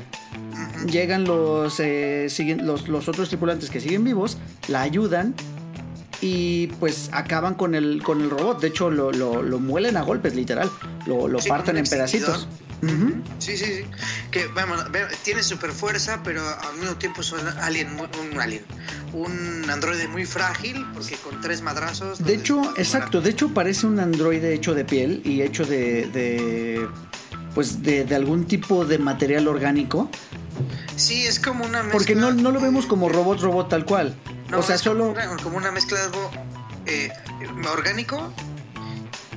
[0.86, 5.34] llegan los, eh, siguen, los, los otros tripulantes que siguen vivos, la ayudan
[6.20, 8.60] y pues acaban con el, con el robot.
[8.60, 10.70] De hecho, lo, lo, lo muelen a golpes, literal.
[11.06, 12.48] Lo, lo Sí, parten en pedacitos.
[13.38, 13.84] Sí, sí, sí.
[14.30, 14.84] Que vamos,
[15.24, 17.88] tiene super fuerza, pero al mismo tiempo es un alien,
[18.32, 18.64] un alien.
[19.12, 22.24] Un androide muy frágil, porque con tres madrazos.
[22.24, 23.20] De hecho, exacto.
[23.20, 26.06] De hecho, parece un androide hecho de piel y hecho de.
[26.08, 26.88] de
[27.54, 30.08] pues de, de algún tipo de material orgánico.
[30.98, 31.92] Sí, es como una mezcla.
[31.92, 34.14] Porque no, no lo vemos como robot, robot tal cual.
[34.50, 35.10] No, o sea, es como solo.
[35.10, 36.30] una- como una mezcla de algo
[36.86, 37.10] eh,
[37.72, 38.32] orgánico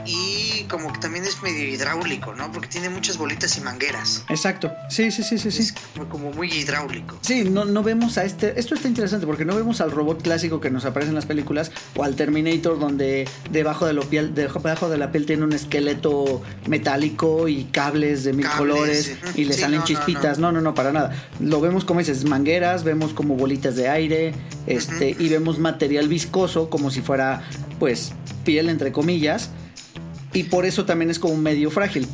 [0.05, 2.51] y como que también es medio hidráulico, ¿no?
[2.51, 4.23] Porque tiene muchas bolitas y mangueras.
[4.29, 4.71] Exacto.
[4.89, 5.61] Sí, sí, sí, sí, sí.
[5.61, 5.73] Es
[6.09, 7.17] como, muy hidráulico.
[7.21, 8.59] Sí, no, no vemos a este.
[8.59, 11.71] Esto está interesante porque no vemos al robot clásico que nos aparece en las películas
[11.95, 16.41] o al Terminator donde debajo de, la piel, debajo de la piel tiene un esqueleto
[16.67, 19.41] metálico y cables de mil Cables, colores sí.
[19.41, 20.39] y le Sí, salen no, no, chispitas.
[20.39, 20.61] No no.
[20.61, 21.11] no, para nada.
[21.39, 24.33] Lo vemos como dices, mangueras, vemos como bolitas de aire,
[24.67, 27.43] este, y vemos material viscoso como si fuera,
[27.79, 29.49] pues, piel entre comillas.
[30.33, 32.07] Y por eso también es como medio frágil.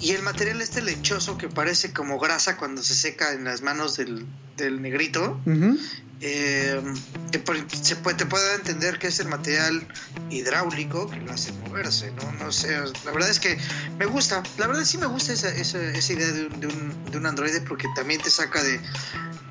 [0.00, 3.96] Y el material este lechoso que parece como grasa cuando se seca en las manos
[3.96, 4.24] del,
[4.56, 5.38] del negrito,
[6.22, 6.80] eh,
[7.44, 9.86] por- se puede, te puede entender que es el material
[10.30, 12.32] hidráulico que lo hace moverse, ¿no?
[12.44, 13.58] No sé, la verdad es que
[13.98, 16.94] me gusta, la verdad sí me gusta esa, esa, esa idea de un, de, un,
[17.10, 18.80] de un androide porque también te saca de,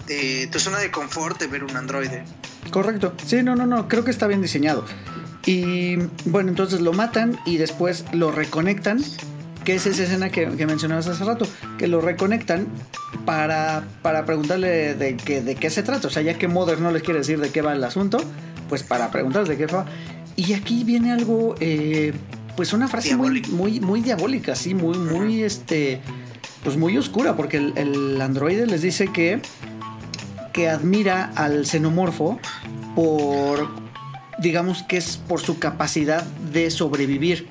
[0.08, 2.24] de tu zona de confort de ver un androide.
[2.72, 3.16] Correcto.
[3.26, 3.88] Sí, no, no, no.
[3.88, 4.86] Creo que está bien diseñado.
[5.50, 5.96] Y
[6.26, 9.00] bueno, entonces lo matan y después lo reconectan.
[9.66, 11.48] Que es esa escena que, que mencionabas hace rato.
[11.80, 12.68] Que lo reconectan
[13.26, 16.08] para, para preguntarle de, qué de qué se trata.
[16.08, 18.20] O sea, ya que Mother no les quiere decir de qué va el asunto,
[18.70, 19.88] pues para preguntarles de qué va.
[20.36, 22.14] Y aquí viene algo, eh,
[22.56, 26.00] pues una frase muy, muy, muy diabólica, sí, muy, muy, este,
[26.64, 29.42] pues muy oscura, porque el, el androide les dice que
[30.54, 32.40] que admira al xenomorfo
[32.96, 33.89] por,
[34.42, 37.48] digamos que es por su capacidad de sobrevivir.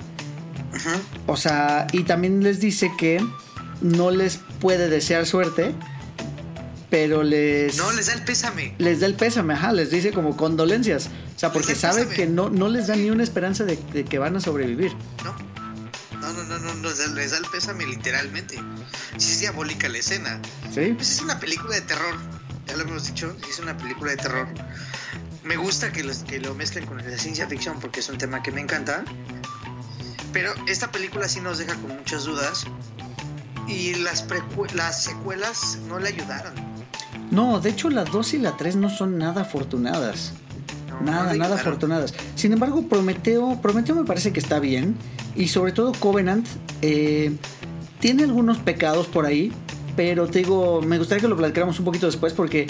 [0.73, 0.89] Ujú.
[1.27, 3.23] O sea, y también les dice que
[3.81, 5.73] no les puede desear suerte,
[6.89, 7.77] pero les...
[7.77, 8.75] No, les da el pésame.
[8.77, 11.09] les da el pésame, ajá, les dice como condolencias.
[11.35, 12.15] O sea, porque sabe pésame.
[12.15, 14.91] que no, no les da ni una esperanza de, de que van a sobrevivir.
[15.23, 15.35] No,
[16.19, 18.55] no, no, no, no, no, les da- les da el pésame literalmente.
[19.17, 20.41] Sí es diabólica la escena.
[20.73, 20.93] ¿Sí?
[20.95, 22.15] Pues es una película de terror,
[22.67, 24.47] ya lo hemos dicho, es una película de terror.
[25.43, 28.43] Me gusta que, los, que lo mezclen con la ciencia ficción porque es un tema
[28.43, 29.03] que me encanta.
[30.33, 32.65] Pero esta película sí nos deja con muchas dudas.
[33.67, 34.25] Y las,
[34.73, 36.53] las secuelas no le ayudaron.
[37.31, 40.33] No, de hecho las 2 y la 3 no son nada afortunadas.
[40.89, 42.13] No, Nada, no nada afortunadas.
[42.35, 44.95] Sin embargo, Prometeo, Prometeo me parece que está bien.
[45.35, 46.47] Y sobre todo Covenant
[46.81, 47.35] eh,
[47.99, 49.53] tiene algunos pecados por ahí.
[49.95, 52.67] Pero te digo, me gustaría que lo platicáramos un poquito después porque.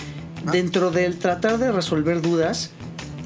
[0.51, 2.71] Dentro del tratar de resolver dudas,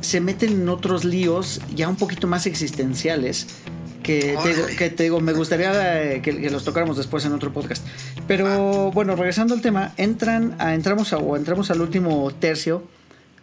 [0.02, 3.48] se meten en otros líos ya un poquito más existenciales.
[4.04, 7.54] Que te, que te digo, me gustaría eh, que, que los tocáramos después en otro
[7.54, 7.86] podcast.
[8.28, 12.86] Pero bueno, regresando al tema, entran a, entramos a, o entramos al último tercio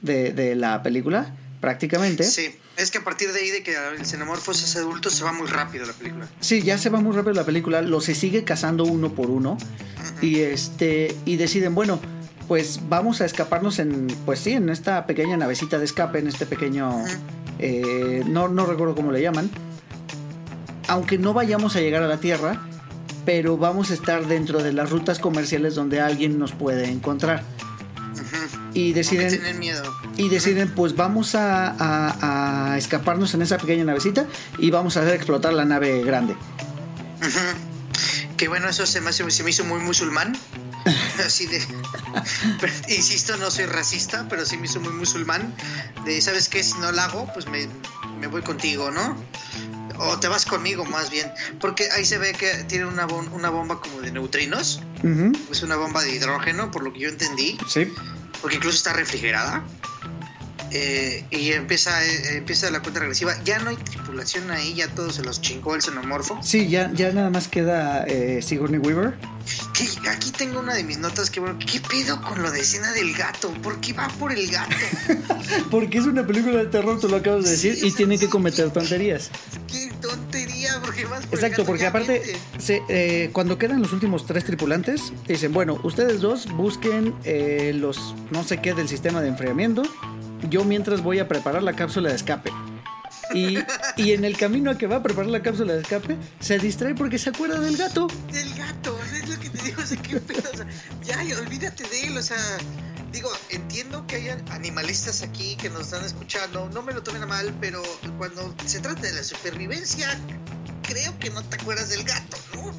[0.03, 2.25] de, de la película, prácticamente.
[2.25, 5.33] Sí, es que a partir de ahí de que el xenomorfo es adulto se va
[5.33, 6.29] muy rápido la película.
[6.41, 9.57] Sí, ya se va muy rápido la película, lo se sigue cazando uno por uno
[10.21, 12.01] y este y deciden, bueno,
[12.51, 16.47] pues vamos a escaparnos en, pues sí, en esta pequeña navecita de escape, en este
[16.47, 17.05] pequeño,
[17.61, 19.49] eh, no, no recuerdo cómo le llaman,
[20.89, 22.61] aunque no vayamos a llegar a la Tierra,
[23.25, 27.45] pero vamos a estar dentro de las rutas comerciales donde alguien nos puede encontrar.
[28.75, 29.85] Y deciden, tienen miedo.
[30.17, 34.27] y deciden, pues vamos a, a- a escaparnos en esa pequeña navecita
[34.59, 36.35] y vamos a hacer explotar la nave grande.
[38.37, 40.33] Que bueno, eso se me, se me hizo muy musulmán.
[41.27, 41.61] Así de.
[42.61, 45.55] pero, insisto, no soy racista, pero sí me hizo muy musulmán.
[46.05, 46.63] De, ¿sabes qué?
[46.63, 47.69] Si no la hago, pues me,
[48.19, 49.17] me voy contigo, ¿no?
[49.99, 51.31] O te vas conmigo, más bien.
[51.61, 54.81] Porque ahí se ve que tiene una, bom- una bomba como de neutrinos.
[55.51, 57.59] Es una bomba de hidrógeno, por lo que yo entendí.
[57.69, 57.93] Sí.
[58.41, 59.63] Porque incluso está refrigerada.
[60.73, 63.35] Eh, y empieza, eh, empieza la cuenta regresiva.
[63.45, 66.39] Ya no hay tripulación ahí, ya todo se los chingó el xenomorfo.
[66.43, 69.15] Sí, ya, ya nada más queda eh, Sigourney Weaver.
[70.09, 73.15] Aquí tengo una de mis notas que, bueno, ¿qué pedo con lo de escena del
[73.15, 73.53] gato?
[73.63, 74.77] ¿Por qué va por el gato?
[75.71, 78.71] Porque es una película de terror, tú lo acabas de decir, y tiene que cometer
[78.71, 79.31] tonterías.
[79.67, 80.81] ¡Qué tontería!
[80.85, 82.23] Porque vas por el Exacto, gato, porque aparte,
[82.59, 88.45] se- cuando quedan los últimos tres tripulantes, dicen, bueno, ustedes dos busquen eh, los no
[88.45, 89.83] sé qué del sistema de enfriamiento.
[90.49, 92.51] Yo mientras voy a preparar la cápsula de escape.
[93.35, 93.59] Y,
[93.97, 96.95] y en el camino a que va a preparar la cápsula de escape, se distrae
[96.95, 98.09] porque se acuerda del gato.
[98.33, 100.51] Del gato, es lo que te digo, o sea, qué pedo.
[100.53, 102.39] O sea, ya, olvídate de él, o sea.
[103.13, 107.27] Digo, entiendo que hayan animalistas aquí que nos están escuchando, no me lo tomen a
[107.27, 107.83] mal, pero
[108.19, 110.09] cuando se trata de la supervivencia,
[110.85, 112.73] creo que no te acuerdas del gato, ¿no?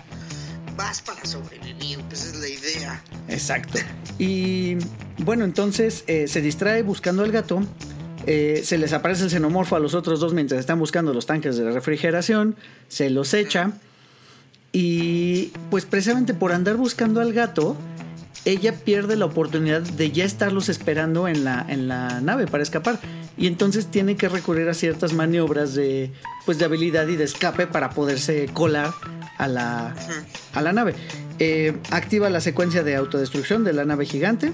[0.76, 3.03] Vas para sobrevivir, pues es la idea.
[3.28, 3.80] Exacto.
[4.17, 4.78] Y
[5.19, 7.61] bueno, entonces eh, se distrae buscando al gato.
[8.26, 11.57] eh, se les aparece el xenomorfo a los otros dos mientras están buscando los tanques
[11.57, 12.55] de refrigeración.
[12.88, 13.72] Se los echa.
[14.72, 17.76] Y pues precisamente por andar buscando al gato,
[18.45, 22.99] ella pierde la oportunidad de ya estarlos esperando en la, en la nave para escapar.
[23.38, 26.11] Y entonces tiene que recurrir a ciertas maniobras de,
[26.45, 28.91] pues, de habilidad y de escape para poderse colar
[29.41, 29.95] a la,
[30.53, 30.93] a la nave.
[31.39, 34.53] Eh, activa la secuencia de autodestrucción de la nave gigante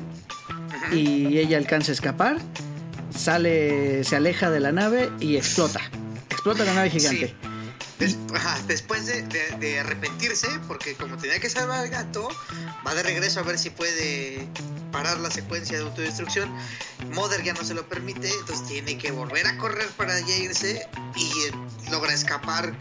[0.94, 2.38] y ella alcanza a escapar.
[3.14, 5.82] Sale, se aleja de la nave y explota.
[6.30, 7.28] Explota la nave gigante.
[7.28, 7.47] Sí.
[8.00, 12.28] Des- ajá, después de, de- de arrepentirse, porque como tenía que salvar al gato,
[12.86, 14.48] va de regreso a ver si puede
[14.92, 16.50] parar la secuencia de autodestrucción.
[17.14, 20.82] Mother ya no se lo permite, entonces tiene que volver a correr para ya irse
[21.16, 21.52] y eh,
[21.92, 22.72] logra escapar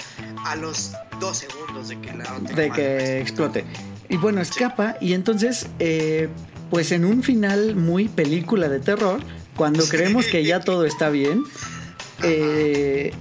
[0.45, 3.65] a los dos segundos de que la de que explote.
[4.09, 6.29] Y bueno, escapa y entonces, eh,
[6.71, 9.21] pues en un final muy película de terror,
[9.57, 11.43] cuando creemos que ya todo está bien,
[12.23, 13.13] eh,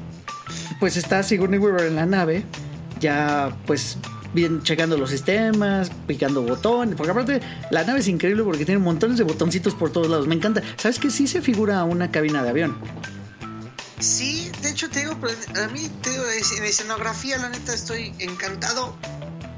[0.79, 2.43] pues está Sigourney Weaver en la nave,
[2.99, 3.97] ya pues
[4.33, 7.39] bien checando los sistemas, picando botones, porque aparte
[7.71, 10.61] la nave es increíble porque tiene montones de botoncitos por todos lados, me encanta.
[10.77, 12.77] ¿Sabes que sí se figura una cabina de avión?
[13.99, 16.23] Sí, de hecho te digo, pero a mí te digo,
[16.57, 18.95] en escenografía la neta estoy encantado.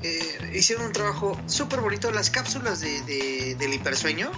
[0.04, 2.12] Eh, hicieron un trabajo súper bonito.
[2.12, 4.30] Las cápsulas de, de- del hipersueño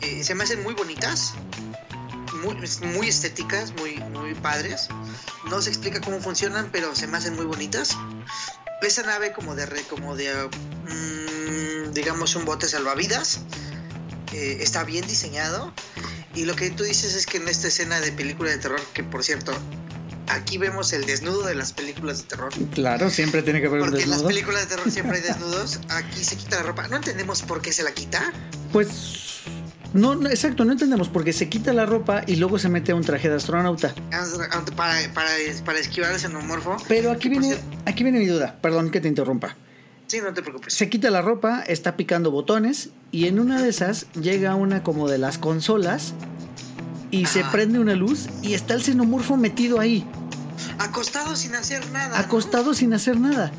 [0.00, 1.34] eh, se me hacen muy bonitas,
[2.44, 2.56] muy,
[2.94, 4.88] muy estéticas, muy, muy padres.
[5.50, 7.96] No se explica cómo funcionan, pero se me hacen muy bonitas.
[8.82, 13.40] Esa nave como de, como de mm, digamos, un bote salvavidas.
[14.32, 15.72] eh, está bien diseñado.
[16.34, 19.04] Y lo que tú dices es que en esta escena de película de terror, que
[19.04, 19.52] por cierto,
[20.26, 22.52] aquí vemos el desnudo de las películas de terror.
[22.74, 24.28] Claro, siempre tiene que haber un Porque en las desnudo.
[24.34, 25.78] películas de terror siempre hay desnudos.
[25.90, 26.88] Aquí se quita la ropa.
[26.88, 28.32] No entendemos por qué se la quita.
[28.72, 29.42] Pues
[29.94, 32.94] no, no, exacto, no entendemos porque se quita la ropa y luego se mete a
[32.96, 33.94] un traje de astronauta.
[34.76, 35.30] Para, para,
[35.64, 36.76] para esquivar el xenomorfo.
[36.88, 39.56] Pero aquí viene, cierto- aquí viene mi duda, perdón que te interrumpa.
[40.06, 40.74] Sí, no te preocupes.
[40.74, 45.08] Se quita la ropa, está picando botones y en una de esas llega una como
[45.08, 46.12] de las consolas
[47.10, 50.04] y se prende una luz y está el xenomorfo metido ahí,
[50.78, 52.08] Acostado sin hacer nada.
[52.08, 52.14] ¿no?
[52.16, 53.52] acostado sin hacer nada.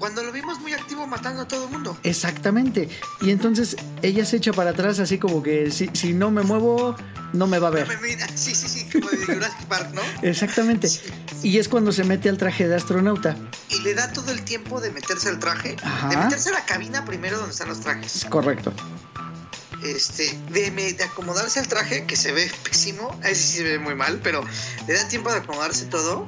[0.00, 1.96] Cuando lo vimos muy activo matando a todo el mundo.
[2.04, 2.88] Exactamente.
[3.20, 6.96] Y entonces ella se echa para atrás así como que si, si no me muevo,
[7.34, 7.86] no me va a ver.
[7.86, 10.00] Me mira, sí, sí, sí, como de Jurassic Park, ¿no?
[10.22, 10.88] Exactamente.
[11.42, 13.36] Y es cuando se mete al traje de astronauta.
[13.68, 15.76] Y le da todo el tiempo de meterse al traje.
[15.82, 16.08] Ajá.
[16.08, 18.16] De meterse a la cabina primero donde están los trajes.
[18.16, 18.72] Es correcto.
[19.82, 23.18] Este, de, de acomodarse al traje, que se ve pésimo.
[23.22, 24.42] Ese sí se ve muy mal, pero
[24.86, 26.24] le da tiempo de acomodarse todo.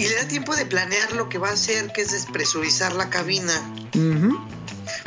[0.00, 3.10] Y le da tiempo de planear lo que va a hacer, que es despresurizar la
[3.10, 3.52] cabina.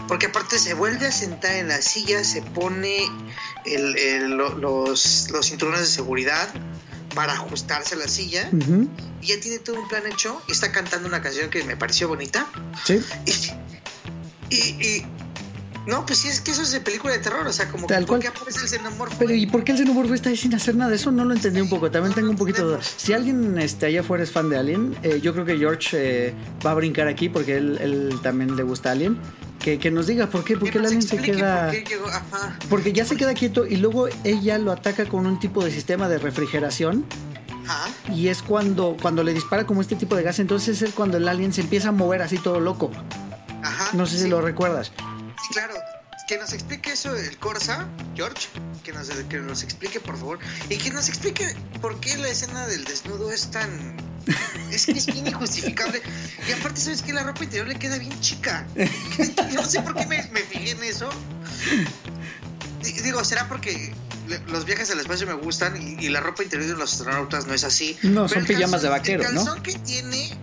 [0.08, 2.98] Porque aparte se vuelve a sentar en la silla, se pone
[3.66, 6.48] el, el- lo- los, los cinturones de seguridad
[7.16, 8.50] para ajustarse a la silla
[9.22, 12.08] y ya tiene todo un plan hecho y está cantando una canción que me pareció
[12.08, 12.48] bonita.
[12.86, 13.02] Sí.
[14.50, 15.06] Y, y, y-
[15.88, 18.00] no, pues sí, es que eso es de película de terror, o sea, como Tal
[18.04, 18.22] que ¿por cual.
[18.22, 19.16] qué aparece el xenomorfo?
[19.20, 20.94] Pero ¿y por qué el xenomorfo está ahí sin hacer nada?
[20.96, 21.92] Eso no lo entendí un poco.
[21.92, 22.80] También tengo un poquito de duda.
[22.98, 25.90] Si alguien este, allá afuera es fan de Alien, eh, yo creo que George
[26.30, 26.34] eh,
[26.66, 29.18] va a brincar aquí porque él, él también le gusta Alien.
[29.60, 31.68] Que, que nos diga por qué, por qué el alien se queda...
[31.68, 32.58] por qué llegó- ajá.
[32.70, 36.10] Porque ya se queda quieto y luego ella lo ataca con un tipo de sistema
[36.10, 37.06] de refrigeración
[37.66, 37.90] Ajá.
[38.14, 41.26] y es cuando, cuando le dispara como este tipo de gas, entonces es cuando el
[41.30, 42.92] alien se empieza a mover así todo loco.
[43.64, 43.92] Ajá.
[43.94, 44.92] No sé si lo recuerdas.
[45.48, 45.74] Sí, claro.
[46.28, 48.48] Que nos explique eso el Corsa, George.
[48.84, 50.40] Que nos, que nos explique, por favor.
[50.70, 53.98] Y que nos explique por qué la escena del desnudo es tan.
[54.72, 56.02] Es que es bien injustificable.
[56.48, 57.12] Y aparte, ¿sabes qué?
[57.14, 58.66] La ropa interior le queda bien chica.
[59.52, 61.10] Yo no sé por qué me, me fijé en eso.
[62.82, 63.94] Di- Digo, será porque
[64.48, 67.54] los viajes al espacio me gustan y, y la ropa interior de los astronautas no
[67.54, 67.98] es así.
[68.04, 69.44] No, Pero son pijamas de vaquero, El ¿no?
[69.44, 70.38] calzón que tiene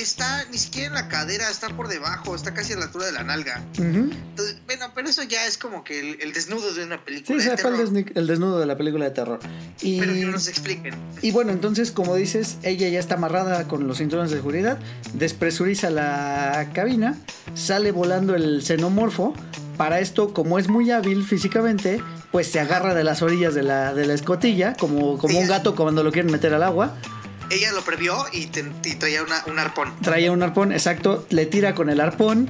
[0.00, 3.12] está ni siquiera en la cadera, está por debajo, está casi a la altura de
[3.12, 3.62] la nalga.
[3.76, 7.38] Entonces, bueno, pero eso ya es como que el, el desnudo de una película.
[7.42, 7.76] de el, terror.
[7.78, 9.40] desni- el desnudo de la película de terror.
[9.80, 10.94] Y, Pero que nos expliquen.
[11.22, 14.78] y bueno, entonces, como dices, ella ya está amarrada con los cinturones de seguridad,
[15.14, 17.16] despresuriza la cabina,
[17.54, 19.34] sale volando el xenomorfo.
[19.76, 23.92] Para esto, como es muy hábil físicamente, pues se agarra de las orillas de la,
[23.92, 26.96] de la escotilla, como, como un gato cuando lo quieren meter al agua.
[27.50, 29.92] Ella lo previó y, te- y traía una- un arpón.
[30.02, 32.48] Traía un arpón, exacto, le tira con el arpón.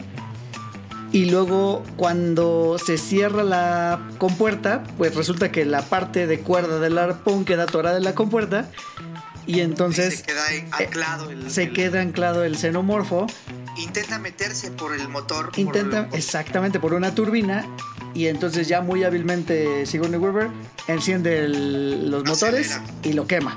[1.12, 6.98] Y luego cuando se cierra la compuerta, pues resulta que la parte de cuerda del
[6.98, 8.70] arpón queda atorada en la compuerta.
[9.46, 11.30] Y entonces se queda ahí anclado.
[11.30, 13.28] el- se el- queda anclado el xenomorfo.
[13.78, 15.50] Intenta meterse por el motor.
[15.50, 17.64] por Intenta el- exactamente por una turbina.
[18.12, 20.48] Y entonces ya muy hábilmente Sigourney Weaver
[20.88, 23.56] enciende los motores y lo quema.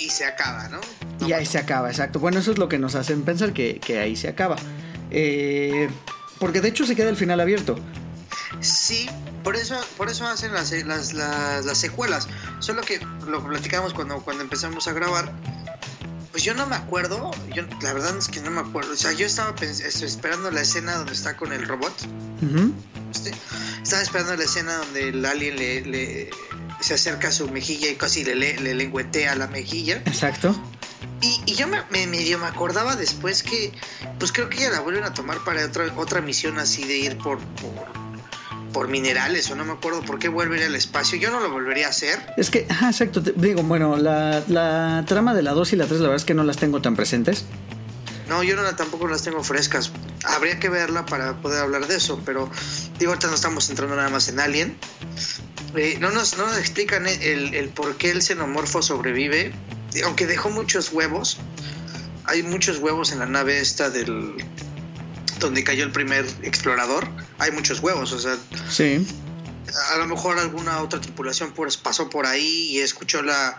[0.00, 0.80] Y se acaba, ¿no?
[1.20, 2.18] No, Y ahí se acaba, exacto.
[2.18, 4.56] Bueno, eso es lo que nos hacen pensar que, que ahí se acaba.
[5.10, 5.88] Eh,
[6.38, 7.76] porque de hecho se queda el final abierto.
[8.60, 9.08] Sí,
[9.44, 12.28] por eso, por eso hacen las, las, las, las secuelas.
[12.58, 15.32] Solo que lo platicamos cuando, cuando empezamos a grabar.
[16.32, 18.92] Pues yo no me acuerdo, yo la verdad es que no me acuerdo.
[18.92, 21.92] O sea, yo estaba estoy esperando la escena donde está con el robot.
[23.12, 23.32] Este,
[23.82, 26.30] estaba esperando la escena donde el alien le, le-
[26.80, 29.96] se acerca a su mejilla y casi le, le, le lengüetea la mejilla.
[30.06, 30.54] Exacto.
[31.22, 33.72] Y, y yo me, me- medio me acordaba después que,
[34.18, 37.18] pues creo que ya la vuelven a tomar para otra, otra misión así de ir
[37.18, 37.72] por, por,
[38.72, 41.18] por minerales o no me acuerdo por qué vuelve a ir al espacio.
[41.18, 42.18] Yo no lo volvería a hacer.
[42.36, 43.22] Es que, ajá, exacto.
[43.22, 46.24] te- digo, bueno, la, la trama de la 2 y la 3, la verdad es
[46.24, 47.44] que no las tengo tan presentes.
[48.30, 49.90] No, yo no tampoco las tengo frescas.
[50.22, 52.48] Habría que verla para poder hablar de eso, pero
[53.00, 54.78] digo, ahorita no estamos entrando nada más en Alien.
[55.74, 59.52] Eh, no, nos, no nos explican el, el por qué el xenomorfo sobrevive,
[60.04, 61.38] aunque dejó muchos huevos.
[62.24, 64.36] Hay muchos huevos en la nave esta del
[65.40, 67.08] donde cayó el primer explorador.
[67.38, 68.36] Hay muchos huevos, o sea,
[68.70, 69.04] Sí.
[69.92, 73.58] a lo mejor alguna otra tripulación pues, pasó por ahí y escuchó la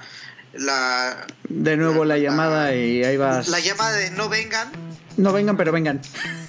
[0.54, 3.47] la, De nuevo la llamada y ahí vas.
[3.47, 4.70] la llamada de no vengan
[5.18, 6.02] No vengan, pero vengan.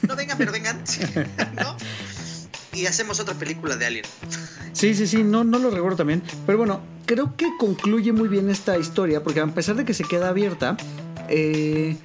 [0.07, 0.83] no vengan, pero vengan.
[1.57, 1.77] ¿no?
[2.73, 4.05] Y hacemos otra película de Alien.
[4.73, 6.23] Sí, sí, sí, no, no lo recuerdo también.
[6.47, 10.05] Pero bueno, creo que concluye muy bien esta historia, porque a pesar de que se
[10.05, 10.77] queda abierta,
[11.29, 11.97] eh,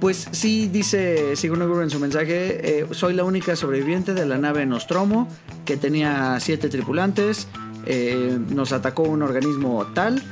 [0.00, 4.38] pues sí dice Sigourney Weaver en su mensaje, eh, soy la única sobreviviente de la
[4.38, 5.28] nave Nostromo,
[5.64, 7.46] que tenía siete tripulantes,
[7.86, 10.22] eh, nos atacó un organismo tal,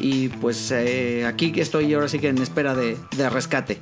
[0.00, 3.80] y pues eh, aquí estoy ahora sí que en espera de, de rescate.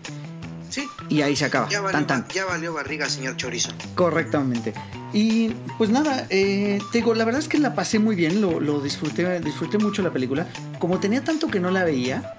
[0.70, 1.66] Sí, Y ahí se acaba.
[1.70, 2.28] ya valió, tan, tan.
[2.28, 3.70] ya valió barriga, señor Chorizo.
[3.94, 4.74] Correctamente.
[5.14, 5.48] Y
[5.78, 8.80] pues nada, eh, te digo, la verdad es que la pasé muy bien, lo, lo
[8.82, 10.46] disfruté, disfruté mucho la película.
[10.78, 12.34] Como tenía tanto que no la veía,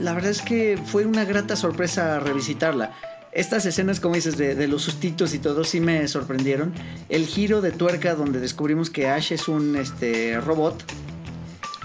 [0.00, 2.94] la verdad es que fue una grata sorpresa revisitarla.
[3.32, 6.72] Estas escenas, como dices, de, de los sustitos y todo, sí me sorprendieron.
[7.10, 10.84] El giro de tuerca donde descubrimos que Ash es un este, robot,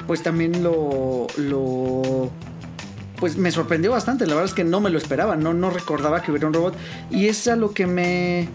[0.08, 2.32] pues también lo, lo
[3.18, 4.26] pues me sorprendió bastante.
[4.26, 6.76] La verdad es que no me lo esperaba, no, no recordaba que hubiera un robot.
[7.12, 8.48] Y es a lo que me,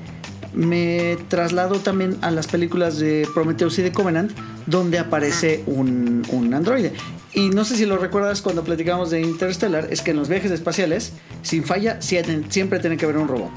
[0.54, 4.32] me trasladó también a las películas de Prometheus y de Covenant,
[4.66, 6.92] donde aparece un, un androide.
[7.34, 10.50] Y no sé si lo recuerdas cuando platicamos de Interstellar, es que en los viajes
[10.50, 13.50] espaciales, sin falla, siempre siempre tiene que haber un robot.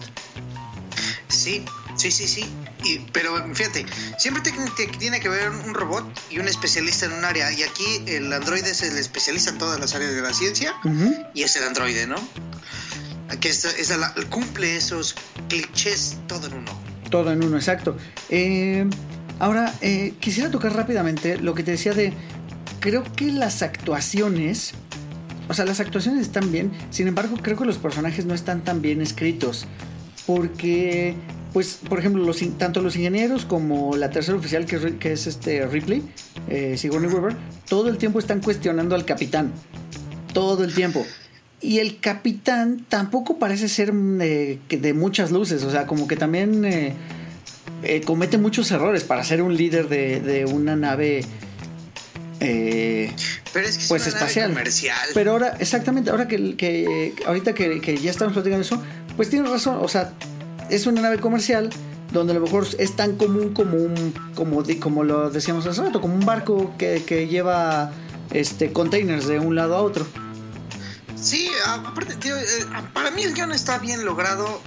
[1.28, 1.64] Sí,
[1.96, 2.46] sí, sí, sí.
[2.86, 3.86] Y, pero fíjate,
[4.18, 7.52] siempre te- te- tiene que haber un robot y un especialista en un área.
[7.52, 10.74] Y aquí el androide es el especialista en todas las áreas de la ciencia
[11.34, 12.16] y es el androide, ¿no?
[13.40, 15.16] Que es, es la- cumple esos
[15.50, 16.80] clichés todo en uno.
[17.10, 17.98] Todo en uno, exacto.
[18.30, 18.86] Eh,
[19.40, 22.14] ahora, eh, quisiera tocar rápidamente lo que te decía de,
[22.80, 24.74] creo que las actuaciones,
[25.48, 28.82] o sea, las actuaciones están bien, sin embargo, creo que los personajes no están tan
[28.82, 29.66] bien escritos,
[30.26, 31.16] porque,
[31.56, 35.26] pues, por ejemplo, los, tanto los ingenieros como la tercera oficial, que es, que es
[35.26, 36.04] este Ripley,
[36.50, 37.34] eh, Sigourney Weaver,
[37.70, 39.54] todo el tiempo están cuestionando al capitán,
[40.34, 41.06] todo el tiempo.
[41.62, 46.66] Y el capitán tampoco parece ser de, de muchas luces, o sea, como que también
[46.66, 46.92] eh,
[47.84, 51.22] eh, comete muchos errores para ser un líder de, de una nave
[52.42, 53.14] eh,
[53.54, 54.50] pero es que pues es una espacial.
[54.50, 55.10] Nave comercial.
[55.14, 58.84] Pero ahora, exactamente, ahora que, que ahorita que, que, ya estamos platicando eso,
[59.16, 60.12] pues tienes razón, o sea,
[60.70, 61.70] es una nave comercial
[62.12, 66.02] donde a lo mejor es tan común como un, como, como lo decíamos hace rato,
[66.02, 67.92] como un barco que, que lleva
[68.32, 70.06] este containers de un lado a otro.
[71.22, 74.62] Sí, eh, para mí el guion está bien logrado.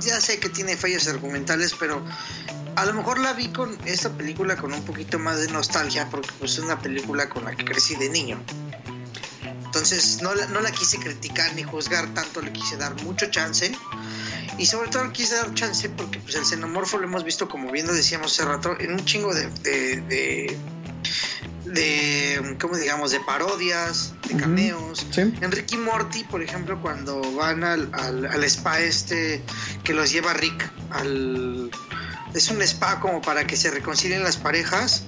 [0.00, 2.02] Ya sé que tiene fallas argumentales, pero
[2.74, 6.30] a lo mejor la vi con esta película con un poquito más de nostalgia, porque
[6.38, 8.42] pues, es una película con la que crecí de niño.
[9.64, 13.72] Entonces no la, no la quise criticar ni juzgar tanto, le quise dar mucho chance.
[14.58, 17.86] Y sobre todo quise dar chance porque pues, el xenomorfo lo hemos visto, como bien
[17.86, 20.58] lo decíamos hace rato, en un chingo de, de, de
[21.72, 23.10] de, ¿cómo digamos?
[23.12, 25.06] De parodias, de cameos.
[25.10, 25.20] Sí.
[25.20, 29.42] En Ricky Morty, por ejemplo, cuando van al, al, al, spa este
[29.84, 31.70] que los lleva Rick al...
[32.34, 35.04] Es un spa como para que se reconcilien las parejas.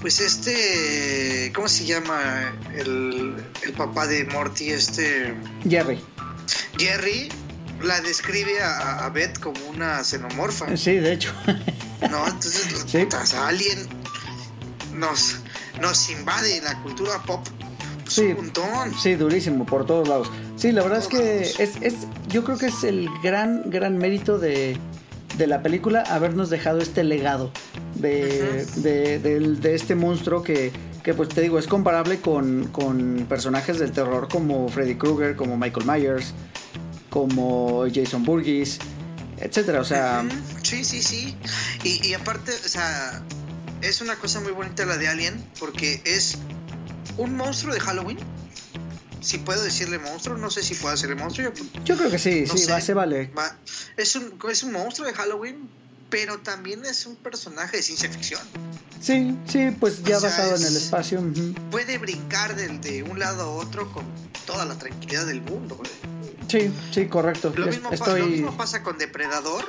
[0.00, 1.52] Pues este...
[1.54, 4.70] ¿Cómo se llama el, el papá de Morty?
[4.70, 5.34] Este...
[5.68, 6.00] Jerry.
[6.78, 7.30] Jerry
[7.84, 10.76] la describe a, a Beth como una xenomorfa.
[10.76, 11.32] Sí, de hecho.
[12.10, 12.98] no, entonces, Sí.
[13.04, 13.78] putas, Alien
[14.94, 15.36] nos,
[15.80, 17.46] nos invade la cultura pop
[18.02, 18.22] pues, Sí.
[18.26, 18.94] un montón.
[19.02, 20.30] Sí, durísimo, por todos lados.
[20.56, 21.94] Sí, la verdad es que es, es,
[22.28, 24.76] yo creo que es el gran, gran mérito de,
[25.36, 27.50] de la película habernos dejado este legado
[27.96, 30.70] de, de, de- de este monstruo que,
[31.02, 35.56] que, pues te digo, es comparable con, con personajes del terror como Freddy Krueger, como
[35.56, 36.34] Michael Myers,
[37.14, 38.78] como Jason Burgess,
[39.38, 39.80] etcétera.
[39.80, 40.24] O sea,
[40.64, 41.36] Sí, sí, sí.
[41.84, 43.22] Y, y aparte, o sea,
[43.82, 46.36] es una cosa muy bonita la de Alien porque es
[47.16, 48.18] un monstruo de Halloween.
[49.20, 51.52] Si puedo decirle monstruo, no sé si puedo decirle monstruo.
[51.54, 53.30] yo- yo creo que sí, No sí, va, se vale.
[53.38, 53.56] va-
[53.96, 55.68] es, un, es un monstruo de Halloween,
[56.14, 58.40] pero también es un personaje de ciencia ficción.
[59.00, 61.20] Sí, sí, pues ya O sea, basado en el es- espacio.
[61.72, 64.04] Puede brincar de un lado a otro con
[64.46, 65.74] toda la tranquilidad del mundo.
[65.74, 65.90] güey.
[66.48, 67.52] Sí, sí, correcto.
[67.56, 68.20] Lo, Es- mismo, pa- Estoy...
[68.20, 69.64] lo mismo pasa con Depredador.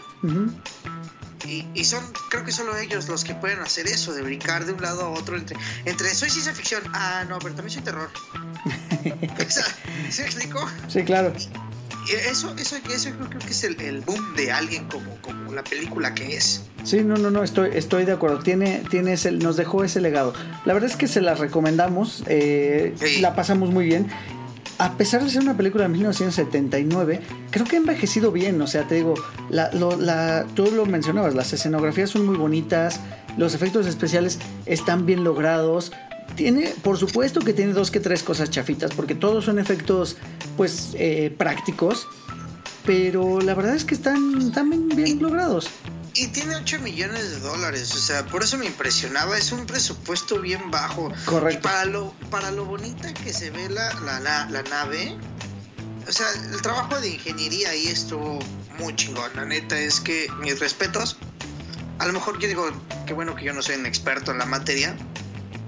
[1.48, 4.74] Y, y son, creo que solo ellos los que pueden hacer eso, de brincar de
[4.74, 8.10] un lado a otro entre, entre soy ciencia ficción, ah, no, pero también soy terror.
[8.66, 9.66] o sea,
[10.12, 10.64] ¿sí me explico?
[10.90, 11.34] Sí, claro.
[12.30, 15.64] Eso, eso, eso yo creo que es el, el boom de alguien como, como la
[15.64, 16.62] película que es.
[16.84, 18.40] Sí, no, no, no, estoy, estoy de acuerdo.
[18.40, 20.34] Tiene, tiene ese, nos dejó ese legado.
[20.66, 23.22] La verdad es que se la recomendamos, eh, Sí.
[23.22, 24.08] la pasamos muy bien.
[24.78, 28.62] A pesar de ser una película de 1979, creo que ha envejecido bien.
[28.62, 29.14] O sea, te digo,
[29.50, 33.00] la, lo- la- tú lo mencionabas, las escenografías son muy bonitas,
[33.38, 35.92] los efectos especiales están bien logrados.
[36.36, 40.18] Tiene, por supuesto que tiene dos que tres cosas chafitas, porque todos son efectos,
[40.58, 42.08] pues, eh, prácticos.
[42.86, 45.70] Pero la verdad es que están, están bien, bien logrados.
[46.18, 50.40] Y tiene 8 millones de dólares, o sea, por eso me impresionaba, es un presupuesto
[50.40, 51.12] bien bajo.
[51.26, 51.60] Correcto.
[51.60, 55.18] Y para lo, para lo bonita que se ve la, la, la, la nave,
[56.08, 58.40] o sea, el trabajo de ingeniería ahí estuvo
[58.80, 61.18] muy chingón, la neta es que mis respetos.
[62.00, 62.70] A lo mejor yo digo,
[63.06, 64.96] qué bueno que yo no soy un experto en la materia,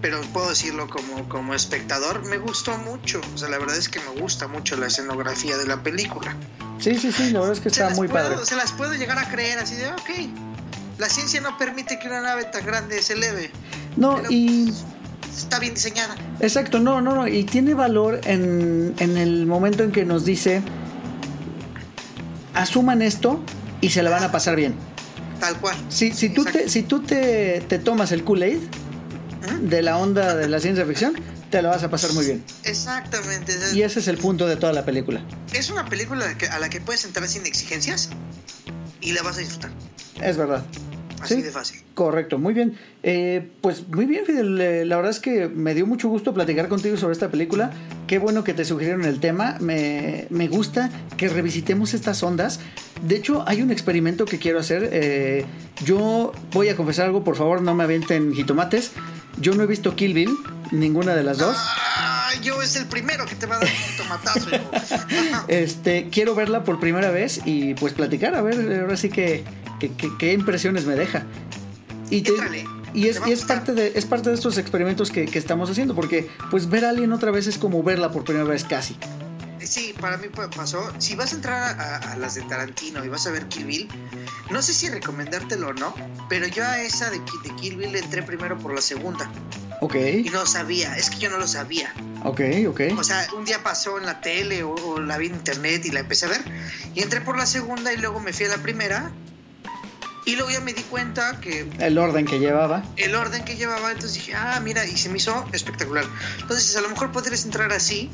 [0.02, 4.00] pero puedo decirlo como, como espectador, me gustó mucho, o sea, la verdad es que
[4.00, 6.36] me gusta mucho la escenografía de la película.
[6.80, 8.46] Sí, sí, sí, la verdad es que Se está muy puedo- padre.
[8.46, 10.10] Se las puedo llegar a creer así de, ok,
[11.00, 13.50] la ciencia no permite que una nave tan grande se eleve.
[13.96, 14.72] No, y
[15.36, 16.16] Está bien diseñada.
[16.40, 20.62] exacto, no, no, no, y tiene valor en, en el momento en que nos dice,
[22.54, 23.40] asuman esto
[23.82, 24.76] y se la van a pasar bien.
[25.40, 25.76] Tal cual.
[25.90, 28.60] Si, si tú, te, si tú te, te tomas el Kool-Aid
[29.62, 31.14] De la onda de la ciencia ficción,
[31.50, 32.44] te la vas a pasar muy bien.
[32.64, 33.54] Exactamente.
[33.74, 35.22] Y ese es el punto de toda la película.
[35.54, 38.10] Es una película a la que puedes entrar sin exigencias
[39.02, 39.72] y la vas a disfrutar.
[40.22, 40.64] Es verdad.
[41.20, 41.42] Así Sí.
[41.42, 41.82] de fácil.
[41.96, 42.78] Correcto, muy bien.
[43.02, 44.62] Eh, pues muy bien, Fidel.
[44.62, 47.72] Eh, la verdad es que me dio mucho gusto platicar contigo sobre esta película.
[48.06, 49.58] Qué bueno que te sugirieron el tema.
[49.60, 52.60] Me, me gusta que revisitemos estas ondas.
[53.02, 54.90] De hecho, hay un experimento que quiero hacer.
[54.94, 55.46] Eh,
[55.84, 58.92] yo voy a confesar algo, por favor, no me avienten jitomates.
[59.40, 60.36] Yo no he visto Kill Bill,
[60.72, 61.56] ninguna de las dos.
[61.60, 64.50] Ah, yo es el primero que te va a dar un tomatazo.
[64.50, 64.72] hijo.
[65.48, 69.44] Este, quiero verla por primera vez y pues platicar, a ver, ahora sí que
[70.18, 71.24] qué, impresiones me deja.
[72.10, 72.24] Y,
[72.94, 75.94] y, es, y es, parte de, es parte de estos experimentos que, que, estamos haciendo,
[75.94, 78.96] porque pues ver a alguien otra vez es como verla por primera vez casi.
[79.68, 80.94] Sí, para mí pasó.
[80.98, 83.90] Si vas a entrar a, las de Tarantino y vas a ver Kill Bill,
[84.50, 85.94] no sé si recomendártelo o no,
[86.30, 89.30] pero yo a esa de, de Kill Bill entré primero por la segunda.
[89.82, 89.96] Ok.
[89.96, 91.94] Y no sabía, es que yo no lo sabía.
[92.24, 92.82] Ok, ok.
[92.98, 96.00] O sea, un día pasó en la tele o, la vi en internet y la
[96.00, 96.42] empecé a ver.
[96.96, 99.12] Y entré por la segunda y luego me fui a la primera.
[100.26, 101.70] Y luego ya me di cuenta que...
[101.80, 102.84] El orden que llevaba.
[102.98, 106.04] El orden que llevaba, entonces dije, ah, mira, y se me hizo espectacular.
[106.42, 108.10] Entonces, a lo mejor podrías entrar así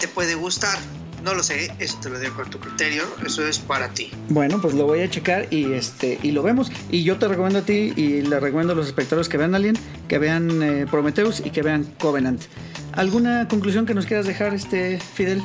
[0.00, 0.76] te puede gustar.
[1.22, 4.10] No lo sé, eso te lo dejo a tu criterio, eso es para ti.
[4.30, 6.72] Bueno, pues lo voy a checar y este y lo vemos.
[6.90, 9.78] Y yo te recomiendo a ti y le recomiendo a los espectadores que vean Alien,
[10.08, 12.42] que vean eh, Prometheus y que vean Covenant.
[12.92, 15.44] ¿Alguna conclusión que nos quieras dejar, este Fidel?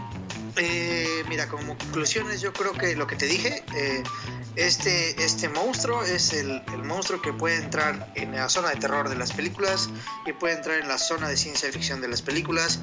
[0.56, 4.01] Eh, mira, como conclusiones yo creo que lo que te dije, eh,
[4.56, 9.10] este, este monstruo es el, el, monstruo que puede entrar en la zona de terror
[9.10, 9.89] de las películas
[10.26, 12.80] y puede entrar en la zona de ciencia ficción de las películas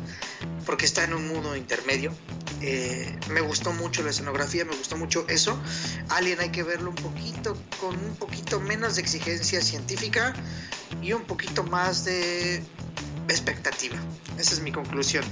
[0.67, 2.13] porque está en un mundo intermedio.
[2.61, 5.59] Eh, me gustó mucho la escenografía, me gustó mucho eso.
[6.11, 10.33] Alien hay que verlo un poquito con un poquito menos de exigencia científica
[11.03, 12.63] y un poquito más de
[13.29, 13.97] expectativa.
[14.39, 15.25] Esa es mi conclusión.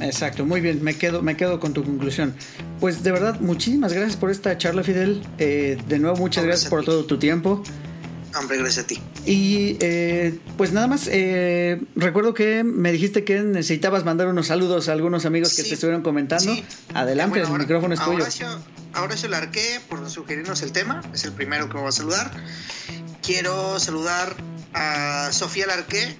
[0.00, 2.34] Exacto, muy bien, me quedo, me quedo con tu conclusión.
[2.78, 5.22] Pues de verdad, muchísimas gracias por esta charla, Fidel.
[5.38, 7.62] Eh, de nuevo, muchas gracias, por todo tu tiempo.
[8.38, 9.00] Hombre, gracias a ti.
[9.26, 14.88] Y eh, pues nada más, eh, recuerdo que me dijiste que necesitabas mandar unos saludos
[14.88, 16.54] a algunos amigos que te estuvieron comentando.
[16.94, 18.24] Adelante, el micrófono es tuyo.
[18.92, 22.30] Ahora se largué por sugerirnos el tema, es el primero que voy a saludar.
[23.22, 24.34] Quiero saludar
[24.74, 26.16] a Sofía Larqué,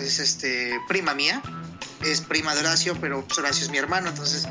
[0.00, 1.42] es este prima mía,
[2.04, 4.46] es prima de Horacio, pero pues, Horacio es mi hermano, entonces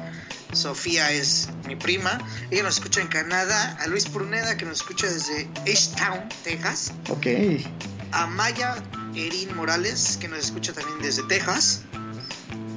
[0.53, 2.19] Sofía es mi prima.
[2.49, 3.77] Ella nos escucha en Canadá.
[3.79, 6.91] A Luis Pruneda, que nos escucha desde H-Town, Texas.
[7.09, 7.27] Ok.
[8.11, 8.75] A Maya
[9.15, 11.81] Erin Morales, que nos escucha también desde Texas.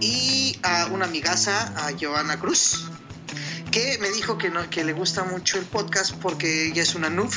[0.01, 2.85] Y a una amigaza, a Joana Cruz,
[3.71, 7.11] que me dijo que, no, que le gusta mucho el podcast porque ella es una
[7.11, 7.33] noob.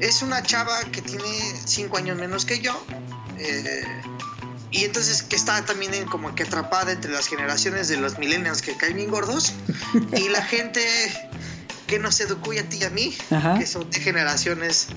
[0.00, 1.28] es una chava que tiene
[1.64, 2.84] cinco años menos que yo.
[3.38, 3.84] Eh,
[4.70, 8.62] y entonces que está también en como que atrapada entre las generaciones de los millennials
[8.62, 9.52] que caen bien gordos
[10.16, 10.82] y la gente
[11.86, 13.16] que nos educó a ti y a mí,
[13.58, 14.88] que son de generaciones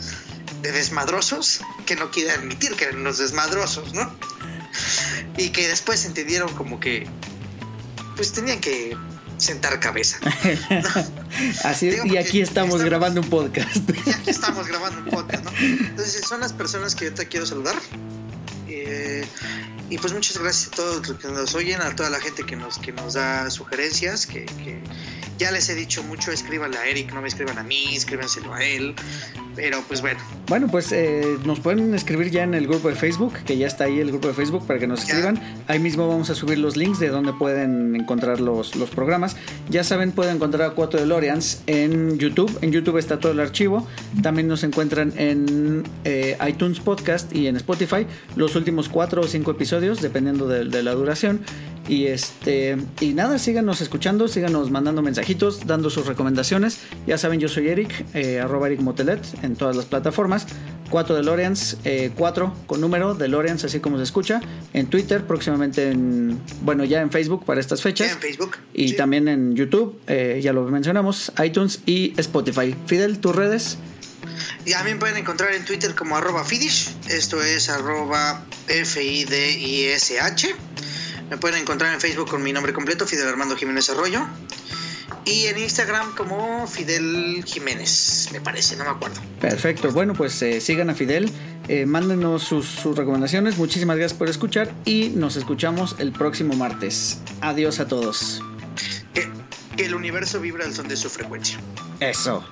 [0.61, 4.15] de desmadrosos, que no quieren admitir que eran los desmadrosos, ¿no?
[5.37, 7.07] Y que después entendieron como que
[8.15, 8.95] pues tenían que
[9.37, 10.19] sentar cabeza.
[11.63, 13.89] Así es, y aquí estamos, grabando un podcast.
[14.05, 15.51] Y aquí estamos grabando un podcast, ¿no?
[15.59, 17.75] Entonces son las personas que yo te quiero saludar.
[19.89, 22.55] Y pues muchas gracias a todos los que nos oyen, a toda la gente que
[22.55, 24.45] nos, que nos da sugerencias, que
[25.43, 28.63] ya les he dicho mucho, escríbanle a Eric, no me escriban a mí, escríbanselo a
[28.63, 28.95] él.
[29.57, 30.19] Pero pues bueno.
[30.47, 33.83] Bueno, pues eh, nos pueden escribir ya en el grupo de Facebook, que ya está
[33.83, 35.39] ahí el grupo de Facebook para que nos escriban.
[35.67, 39.35] Ahí mismo vamos a subir los links de donde pueden encontrar los, los programas.
[39.69, 42.57] Ya saben, pueden encontrar a Cuatro de Lorians en YouTube.
[42.61, 43.85] En YouTube está todo el archivo.
[44.21, 49.51] También nos encuentran en eh, iTunes Podcast y en Spotify los últimos cuatro o cinco
[49.51, 51.41] episodios, dependiendo de, de la duración.
[51.87, 56.79] Y este y nada, síganos escuchando, síganos mandando mensajitos, dando sus recomendaciones.
[57.05, 60.47] Ya saben, yo soy Eric, eh, arroba Eric Motelet en todas las plataformas.
[60.89, 64.41] 4 DeLoreans, eh, 4 con número DeLoreans, así como se escucha.
[64.73, 68.11] En Twitter, próximamente en, bueno, ya en Facebook para estas fechas.
[68.11, 68.57] en Facebook.
[68.73, 72.75] Y también en YouTube, eh, ya lo mencionamos, iTunes y Spotify.
[72.85, 73.77] Fidel, tus redes.
[74.65, 80.55] Y también pueden encontrar en Twitter como arroba Fidish, esto es arroba F-I-D-I-S-H.
[81.33, 84.23] Me pueden encontrar en Facebook con mi nombre completo, Fidel Armando Jiménez Arroyo.
[85.25, 89.19] Y en Instagram como Fidel Jiménez, me parece, no me acuerdo.
[89.41, 91.31] Perfecto, bueno, pues eh, sigan a Fidel,
[91.69, 97.17] eh, mándenos sus, recomendaciones, muchísimas gracias por escuchar y nos escuchamos el próximo martes.
[97.41, 98.39] Adiós a todos.
[99.15, 99.27] Que,
[99.75, 101.59] que el universo vibra al son de su frecuencia.
[101.99, 102.45] Eso.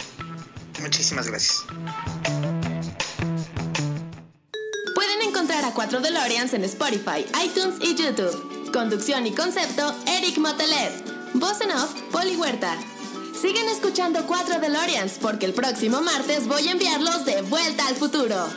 [0.82, 1.66] Muchísimas gracias.
[4.96, 8.51] Pueden encontrar a 4 DeLoreans en Spotify, iTunes y YouTube.
[8.72, 11.04] Conducción y concepto, Eric Motelet.
[11.34, 12.78] Voz en off, Poli Huerta.
[13.40, 18.48] Siguen escuchando 4 DeLoreans porque el próximo martes voy a enviarlos de vuelta al futuro.